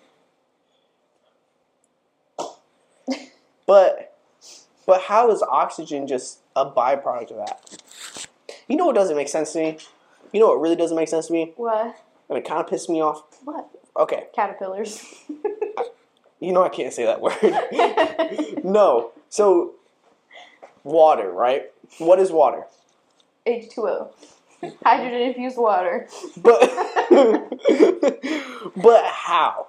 [3.66, 4.16] But
[4.86, 8.28] but how is oxygen just a byproduct of that?
[8.68, 9.78] You know what doesn't make sense to me?
[10.32, 11.54] You know what really doesn't make sense to me?
[11.58, 11.96] What?
[12.30, 13.24] And it kind of pissed me off.
[13.44, 13.70] What?
[13.96, 15.04] Okay, Caterpillars.
[16.40, 18.64] you know I can't say that word.
[18.64, 19.12] no.
[19.30, 19.74] So
[20.84, 21.72] water, right?
[21.98, 22.66] What is water?
[23.46, 24.10] H2O.
[24.84, 26.08] Hydrogen infused water.
[26.36, 26.60] But
[28.76, 29.68] but how?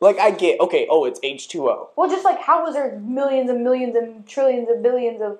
[0.00, 0.86] Like I get okay.
[0.90, 1.90] Oh, it's H two O.
[1.96, 5.38] Well, just like how was there millions and millions and trillions and billions of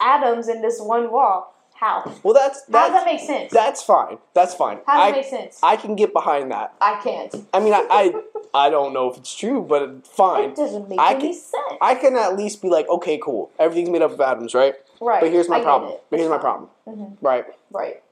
[0.00, 1.54] atoms in this one wall?
[1.78, 2.10] How?
[2.22, 3.52] Well, that's How does that that's make sense?
[3.52, 4.18] that's fine.
[4.34, 4.78] That's fine.
[4.86, 5.60] How does I that make sense?
[5.62, 6.74] I can get behind that.
[6.80, 7.34] I can't.
[7.52, 7.86] I mean, I
[8.54, 10.50] I, I don't know if it's true, but fine.
[10.50, 11.78] It doesn't make I any can- sense.
[11.82, 13.50] I can at least be like, okay, cool.
[13.58, 14.74] Everything's made up of atoms, right?
[15.00, 15.20] right.
[15.20, 15.98] But here's my I problem.
[16.10, 16.70] But here's my problem.
[16.86, 16.96] fine.
[16.96, 17.16] Mhm.
[17.20, 17.44] Right.
[17.70, 18.02] Right.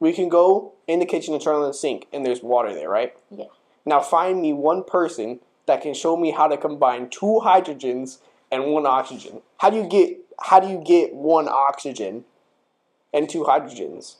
[0.00, 2.88] We can go in the kitchen and turn on the sink, and there's water there,
[2.88, 3.14] right?
[3.30, 3.46] Yeah.
[3.84, 8.18] Now find me one person that can show me how to combine two hydrogens
[8.50, 9.42] and one oxygen.
[9.58, 12.24] How do you get how do you get one oxygen
[13.16, 14.16] and two hydrogens?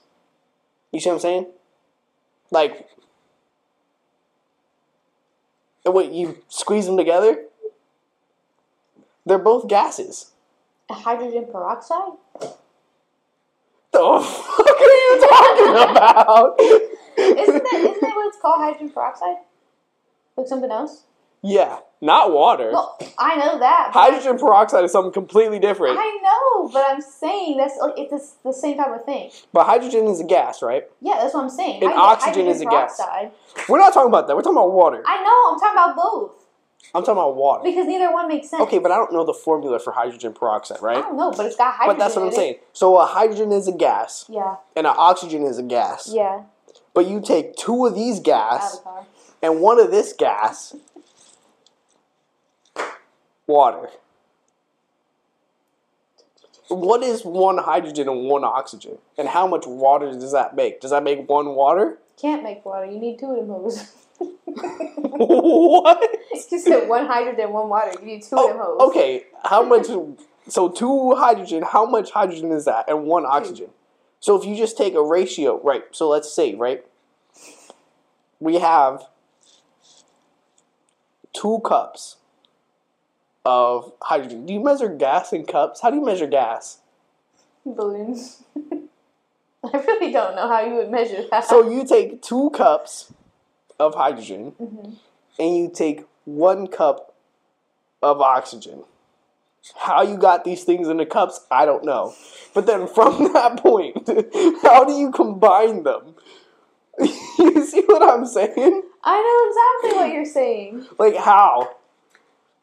[0.91, 1.47] You see what I'm saying?
[2.51, 2.89] Like
[5.83, 7.45] what you squeeze them together?
[9.25, 10.31] They're both gases.
[10.89, 12.13] Hydrogen peroxide?
[13.91, 16.55] The fuck are you talking about?
[16.59, 18.61] Isn't that isn't that what it's called?
[18.61, 19.37] Hydrogen peroxide?
[20.35, 21.03] Like something else?
[21.43, 22.71] Yeah, not water.
[22.71, 23.91] Well, I know that.
[23.93, 25.97] Hydrogen peroxide is something completely different.
[25.99, 29.31] I know, but I'm saying that's like it's the same type of thing.
[29.53, 30.83] But hydrogen is a gas, right?
[31.01, 31.83] Yeah, that's what I'm saying.
[31.83, 32.99] And Hydro- oxygen is a gas.
[33.69, 34.35] We're not talking about that.
[34.35, 35.03] We're talking about water.
[35.05, 35.53] I know.
[35.53, 36.31] I'm talking about both
[36.95, 37.63] I'm talking about water.
[37.63, 38.61] because neither one makes sense.
[38.63, 40.97] Okay, but I don't know the formula for hydrogen peroxide, right?
[40.97, 41.97] I don't know, but it's got hydrogen.
[41.97, 42.55] But that's what I'm saying.
[42.73, 46.09] So a hydrogen is a gas, Yeah, and an oxygen is a gas.
[46.13, 46.43] yeah.
[46.93, 49.05] But you take two of these gas Avatar.
[49.43, 50.75] and one of this gas,
[53.47, 53.89] water.
[56.67, 58.97] What is one hydrogen and one oxygen?
[59.17, 60.81] And how much water does that make?
[60.81, 61.97] Does that make one water?
[62.21, 62.85] Can't make water.
[62.85, 63.93] You need two of them hoses.
[64.17, 66.03] what?
[66.51, 67.93] you said one hydrogen, one water.
[67.99, 68.57] You need two of oh, them.
[68.59, 69.87] Oh, okay, how much?
[70.49, 71.63] So two hydrogen.
[71.63, 73.69] How much hydrogen is that, and one oxygen?
[74.19, 75.83] So if you just take a ratio, right?
[75.91, 76.83] So let's say, right,
[78.39, 79.03] we have
[81.33, 82.16] two cups
[83.47, 84.45] of hydrogen.
[84.45, 85.79] Do you measure gas in cups?
[85.79, 86.79] How do you measure gas?
[87.65, 88.43] Balloons.
[89.63, 91.45] I really don't know how you would measure that.
[91.45, 93.13] So you take two cups
[93.79, 94.95] of hydrogen, Mhm.
[95.39, 97.13] and you take one cup
[98.03, 98.83] of oxygen.
[99.75, 102.13] How you got these things in the cups, I don't know.
[102.53, 104.07] But then from that point,
[104.61, 106.15] how do you combine them?
[106.99, 108.81] you see what I'm saying?
[109.03, 110.85] I know exactly what you're saying.
[110.99, 111.76] Like how?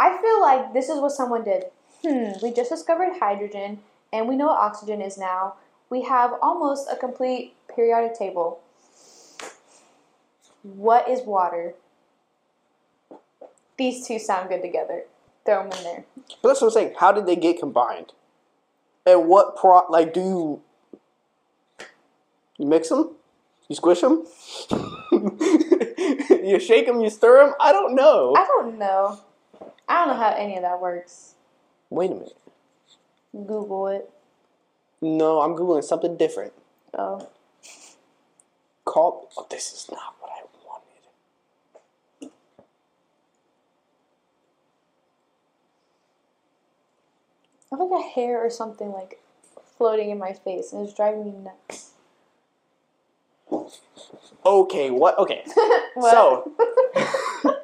[0.05, 1.65] I feel like this is what someone did.
[2.05, 3.79] Hmm, we just discovered hydrogen
[4.13, 5.55] and we know what oxygen is now.
[5.89, 8.61] We have almost a complete periodic table.
[10.63, 11.73] What is water?
[13.79, 15.05] These two sound good together.
[15.47, 16.05] Throw them in there.
[16.43, 16.95] But that's what I'm saying.
[16.99, 18.13] How did they get combined?
[19.07, 20.63] And what pro like do you
[22.59, 23.13] you mix them?
[23.69, 24.27] You squish them?
[25.11, 27.55] you shake them, you stir them?
[27.59, 28.35] I don't know.
[28.37, 29.19] I don't know.
[29.89, 31.35] I don't know how any of that works.
[31.91, 32.37] Wait a minute.
[33.33, 34.11] Google it.
[35.03, 36.53] No, I'm googling something different.
[36.97, 37.29] Oh.
[38.85, 39.29] Call.
[39.37, 42.31] Oh, this is not what I wanted.
[47.73, 49.21] I have like a hair or something like
[49.77, 51.91] floating in my face and it's driving me nuts.
[54.47, 55.19] Okay, what?
[55.19, 55.45] Okay,
[55.95, 56.11] What?
[56.11, 56.53] So-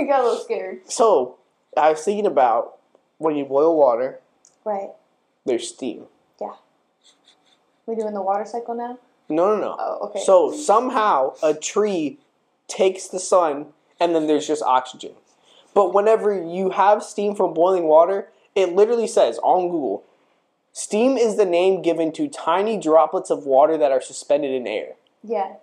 [0.00, 0.80] I got a little scared.
[0.90, 1.36] so
[1.76, 2.78] I was thinking about
[3.18, 4.20] when you boil water,
[4.64, 4.90] Right.
[5.44, 6.06] there's steam.
[6.40, 6.52] Yeah.
[7.86, 8.98] We doing the water cycle now?
[9.28, 9.76] No, no, no.
[9.78, 10.20] Oh, okay.
[10.24, 12.18] So somehow a tree
[12.68, 13.66] takes the sun,
[14.00, 15.12] and then there's just oxygen.
[15.74, 20.02] But whenever you have steam from boiling water, it literally says on Google,
[20.72, 24.94] steam is the name given to tiny droplets of water that are suspended in air.
[25.22, 25.54] yeah.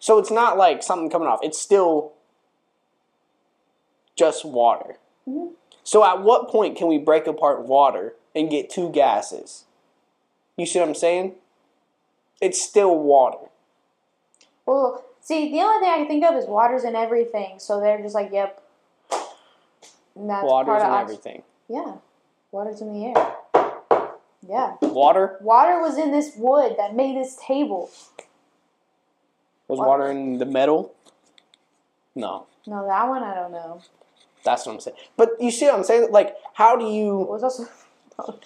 [0.00, 1.38] So it's not like something coming off.
[1.44, 2.10] It's still
[4.16, 4.98] just water.
[5.28, 5.52] Mhm.
[5.84, 9.64] So at what point can we break apart water and get two gases?
[10.56, 11.34] You see what I'm saying?
[12.40, 13.48] It's still water.
[14.66, 18.00] Well, see, the only thing I can think of is water's in everything, so they're
[18.00, 18.62] just like, yep.
[20.14, 21.42] Water's part of in ox- everything.
[21.68, 21.94] Yeah.
[22.52, 23.36] Water's in the air.
[24.46, 24.76] Yeah.
[24.82, 25.38] Water?
[25.40, 27.90] Water was in this wood that made this table.
[29.68, 29.88] Was Water.
[29.88, 30.92] water in the metal?
[32.14, 32.46] No.
[32.66, 33.82] No, that one I don't know.
[34.44, 34.96] That's what I'm saying.
[35.16, 36.10] But you see what I'm saying?
[36.10, 37.68] Like, how do It you was also.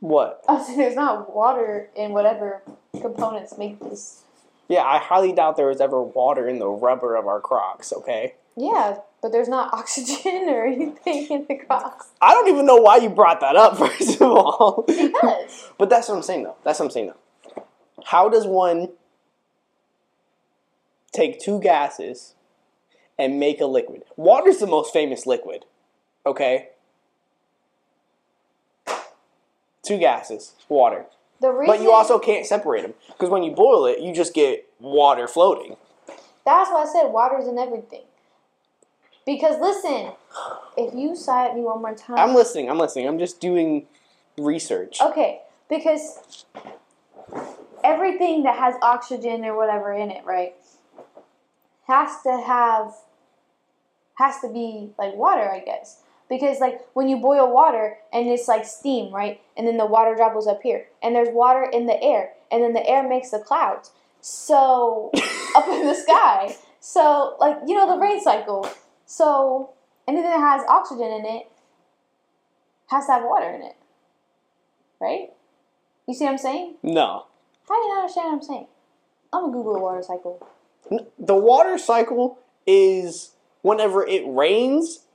[0.00, 0.42] what?
[0.48, 2.62] I was saying there's not water in whatever
[3.00, 4.22] components make this.
[4.68, 7.92] Yeah, I highly doubt there was ever water in the rubber of our Crocs.
[7.92, 8.34] Okay.
[8.56, 12.08] Yeah, but there's not oxygen or anything in the Crocs.
[12.20, 13.76] I don't even know why you brought that up.
[13.78, 14.84] First of all.
[14.86, 16.56] Because But that's what I'm saying, though.
[16.64, 17.64] That's what I'm saying, though.
[18.04, 18.90] How does one
[21.12, 22.34] take two gases
[23.18, 24.02] and make a liquid?
[24.16, 25.64] Water's the most famous liquid,
[26.26, 26.68] okay?
[29.82, 31.06] Two gases, water.
[31.40, 31.66] the reason.
[31.74, 35.26] But you also can't separate them because when you boil it, you just get water
[35.26, 35.76] floating.
[36.44, 38.02] That's why I said water's in everything.
[39.26, 40.12] Because listen,
[40.76, 42.18] if you cite me one more time.
[42.18, 42.68] I'm listening.
[42.70, 43.06] I'm listening.
[43.06, 43.86] I'm just doing
[44.36, 45.00] research.
[45.00, 46.44] Okay, because
[47.84, 50.54] everything that has oxygen or whatever in it, right,
[51.86, 52.94] has to have
[54.14, 56.02] has to be like water, I guess.
[56.28, 59.40] Because like when you boil water and it's like steam, right?
[59.56, 60.86] And then the water droplets up here.
[61.02, 62.32] And there's water in the air.
[62.50, 63.90] And then the air makes the clouds.
[64.20, 65.10] So
[65.56, 66.56] up in the sky.
[66.80, 68.68] So like you know the rain cycle.
[69.06, 69.70] So
[70.06, 71.48] anything that has oxygen in it
[72.88, 73.76] has to have water in it.
[75.00, 75.30] Right?
[76.06, 76.76] You see what I'm saying?
[76.82, 77.26] No.
[77.68, 78.66] How do you not understand what I'm saying?
[79.32, 80.46] I'm gonna Google the water cycle.
[80.90, 85.06] The water cycle is whenever it rains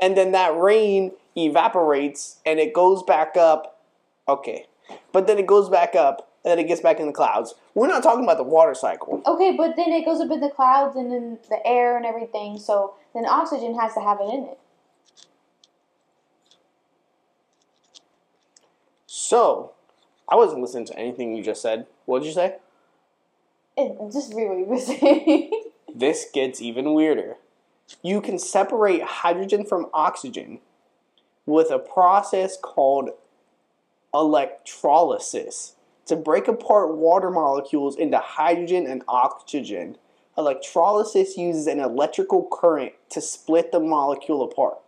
[0.00, 3.80] and then that rain evaporates and it goes back up.
[4.28, 4.66] Okay.
[5.12, 7.54] But then it goes back up and then it gets back in the clouds.
[7.74, 9.22] We're not talking about the water cycle.
[9.26, 12.58] Okay, but then it goes up in the clouds and then the air and everything,
[12.58, 14.58] so then oxygen has to have it in it.
[19.06, 19.72] So,
[20.28, 21.86] I wasn't listening to anything you just said.
[22.04, 22.56] What did you say?
[23.76, 25.94] It just you were.
[25.94, 27.36] This gets even weirder.
[28.02, 30.60] You can separate hydrogen from oxygen
[31.46, 33.10] with a process called
[34.12, 35.74] electrolysis
[36.06, 39.96] to break apart water molecules into hydrogen and oxygen.
[40.36, 44.78] Electrolysis uses an electrical current to split the molecule apart.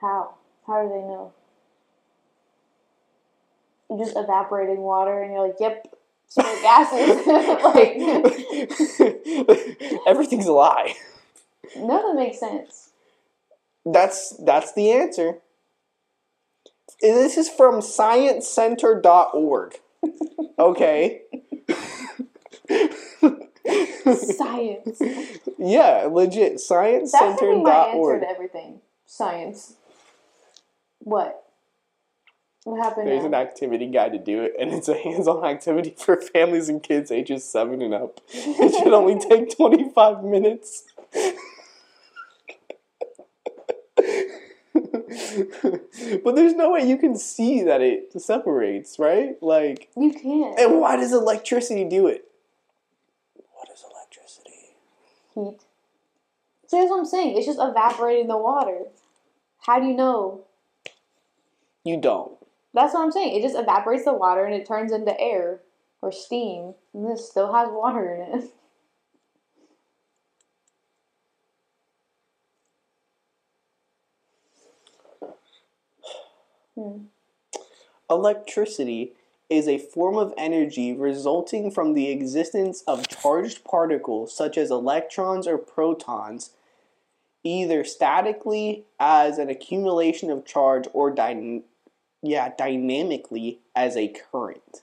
[0.00, 0.34] How?
[0.66, 1.32] How do they know?
[3.88, 5.95] You're just evaporating water and you're like, yep,
[6.28, 7.26] split gases.
[7.64, 7.96] like,
[10.06, 10.94] Everything's a lie.
[11.76, 12.90] none of it makes sense.
[13.84, 15.38] That's that's the answer.
[17.00, 19.74] This is from sciencecenter.org.
[20.58, 21.22] Okay.
[24.06, 25.02] Science.
[25.58, 26.52] yeah, legit.
[26.54, 28.20] That's gonna be my answer Sciencecenter.org.
[28.22, 28.80] to everything.
[29.04, 29.74] Science.
[31.00, 31.45] What?
[32.66, 33.26] What happened There's now?
[33.28, 37.12] an activity guide to do it, and it's a hands-on activity for families and kids
[37.12, 38.20] ages seven and up.
[38.34, 40.82] It should only take 25 minutes.
[46.24, 49.40] but there's no way you can see that it separates, right?
[49.40, 50.58] Like, You can't.
[50.58, 52.24] and why does electricity do it?
[53.54, 54.74] What is electricity?
[55.36, 55.60] Heat.
[56.68, 57.36] See, that's what I'm saying.
[57.36, 58.80] It's just evaporating the water.
[59.60, 60.40] How do you know?
[61.84, 62.32] You don't.
[62.76, 63.34] That's what I'm saying.
[63.34, 65.62] It just evaporates the water and it turns into air
[66.02, 68.50] or steam, and this still has water in it.
[76.78, 77.04] Hmm.
[78.10, 79.14] Electricity
[79.48, 85.46] is a form of energy resulting from the existence of charged particles such as electrons
[85.46, 86.50] or protons,
[87.42, 91.62] either statically as an accumulation of charge or dy-
[92.26, 94.82] yeah, dynamically as a current.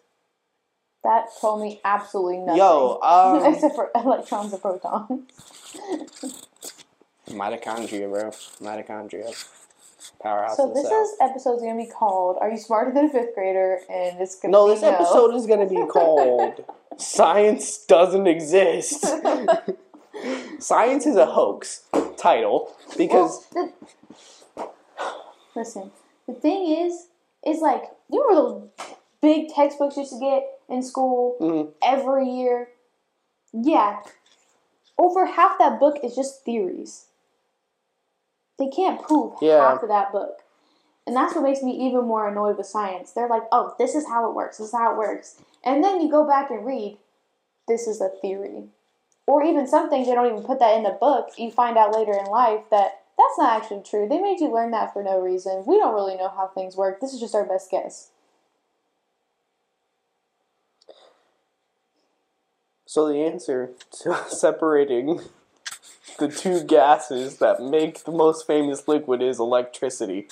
[1.04, 2.58] That told me absolutely nothing.
[2.58, 5.30] Yo, um, Except for electrons and protons.
[7.30, 8.30] mitochondria, bro.
[8.62, 9.48] Mitochondria.
[10.22, 13.80] Powerhouse So this is episode's gonna be called "Are You Smarter Than a Fifth Grader?"
[13.90, 16.64] and it's gonna No, be this episode is going to be called
[16.98, 19.06] Science Doesn't Exist.
[20.60, 21.84] Science is a hoax
[22.18, 23.74] title because Well,
[24.56, 24.70] the,
[25.56, 25.92] listen,
[26.28, 27.08] the thing is,
[27.46, 28.90] is like you remember those
[29.22, 31.72] big textbooks you used to get in school Mhm.
[31.82, 32.70] every year.
[33.52, 34.02] Yeah,
[34.98, 37.08] over half that book is just theories.
[38.58, 39.72] They can't prove Yeah.
[39.72, 40.44] half of that book.
[41.06, 43.12] And that's what makes me even more annoyed with science.
[43.12, 45.42] They're like, oh, this is how it works, this is how it works.
[45.64, 46.98] And then you go back and read,
[47.68, 48.70] this is a theory.
[49.28, 51.32] Or even some things they don't even put that in the book.
[51.38, 54.08] You find out later in life that that's not actually true.
[54.08, 55.64] They made you learn that for no reason.
[55.66, 57.00] We don't really know how things work.
[57.00, 58.10] This is just our best guess.
[62.94, 63.72] so the answer
[64.04, 65.20] to separating
[66.20, 70.28] the two gases that make the most famous liquid is electricity,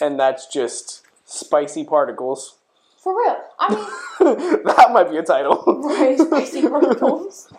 [0.00, 2.58] and that's just spicy particles.
[3.02, 3.36] For real.
[3.58, 5.64] I mean, that might be a title.
[5.84, 7.52] right, spicy particles.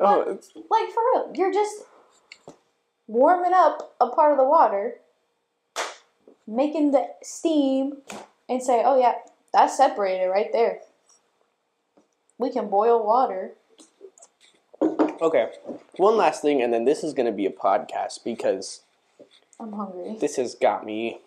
[0.00, 0.38] Oh,
[0.70, 1.82] Like for real, you're just
[3.06, 4.96] warming up a part of the water,
[6.46, 7.98] making the steam,
[8.48, 9.14] and say, "Oh yeah,
[9.52, 10.80] that's separated right there."
[12.38, 13.52] We can boil water.
[14.82, 15.52] okay,
[15.96, 18.82] one last thing, and then this is going to be a podcast because
[19.60, 20.16] I'm hungry.
[20.20, 21.20] this has got me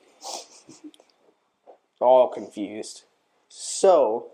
[1.99, 3.03] all confused.
[3.49, 4.27] So,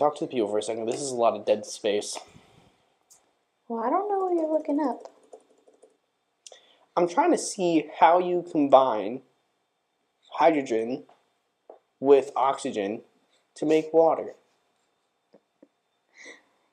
[0.00, 0.86] talk to the people for a second.
[0.86, 2.18] This is a lot of dead space.
[3.68, 5.12] Well, I don't know what you're looking up.
[6.96, 9.20] I'm trying to see how you combine
[10.32, 11.04] hydrogen
[12.00, 13.02] with oxygen
[13.56, 14.34] to make water.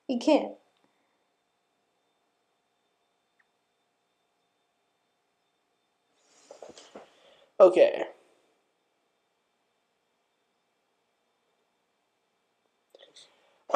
[0.08, 0.54] You can't.
[7.60, 8.04] Okay.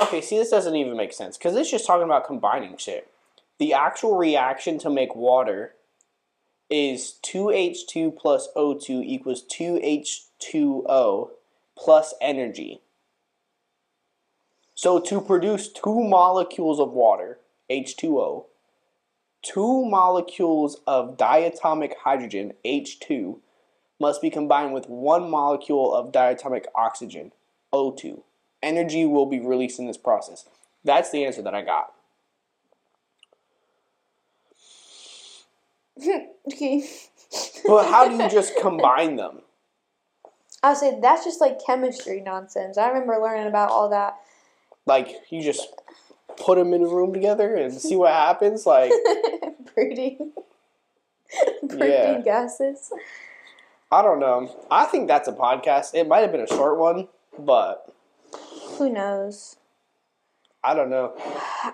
[0.00, 3.08] Okay, see, this doesn't even make sense because it's just talking about combining shit.
[3.58, 5.74] The actual reaction to make water
[6.70, 11.30] is 2H2 plus O2 equals 2H2O
[11.76, 12.80] plus energy.
[14.74, 17.38] So to produce two molecules of water,
[17.70, 18.46] H2O,
[19.42, 23.38] two molecules of diatomic hydrogen, H2,
[24.00, 27.32] must be combined with one molecule of diatomic oxygen,
[27.72, 28.22] O2.
[28.62, 30.46] Energy will be released in this process.
[30.84, 31.92] That's the answer that I got.
[36.52, 36.84] okay.
[37.66, 39.40] But how do you just combine them?
[40.62, 42.76] I say that's just like chemistry nonsense.
[42.76, 44.16] I remember learning about all that.
[44.84, 45.66] Like, you just
[46.36, 48.66] put them in a room together and see what happens?
[48.66, 48.92] Like,
[49.74, 50.32] breeding.
[51.62, 52.20] breeding Yeah.
[52.20, 52.92] gases.
[53.90, 54.54] I don't know.
[54.70, 55.94] I think that's a podcast.
[55.94, 57.08] It might have been a short one,
[57.38, 57.94] but
[58.78, 59.56] Who knows?
[60.64, 61.12] I don't know.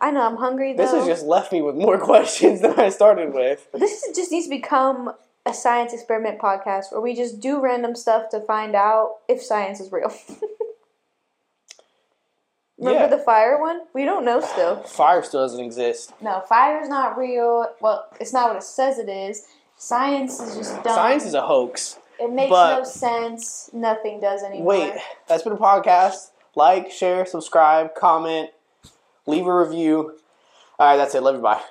[0.01, 0.83] I know I'm hungry though.
[0.83, 3.69] This has just left me with more questions than I started with.
[3.73, 5.13] This is- just needs to become
[5.47, 9.81] a science experiment podcast where we just do random stuff to find out if science
[9.81, 10.13] is real.
[12.79, 13.07] Remember Yeah.
[13.09, 13.83] the fire one?
[13.93, 14.77] We don't know still.
[14.85, 16.13] Fire still doesn't exist.
[16.21, 17.67] No, fire is not real.
[17.81, 19.47] Well, it's not what it says it is.
[19.77, 20.95] Science is just dumb.
[20.95, 21.99] Science is a hoax.
[22.21, 23.71] It makes no sense.
[23.73, 24.67] Nothing does anymore.
[24.67, 24.93] Wait,
[25.29, 26.31] that's been a podcast.
[26.59, 28.51] Like, share, subscribe, comment,
[29.27, 30.19] leave a review.
[30.77, 31.23] All right, that's it.
[31.23, 31.41] Love you.
[31.41, 31.63] Bye.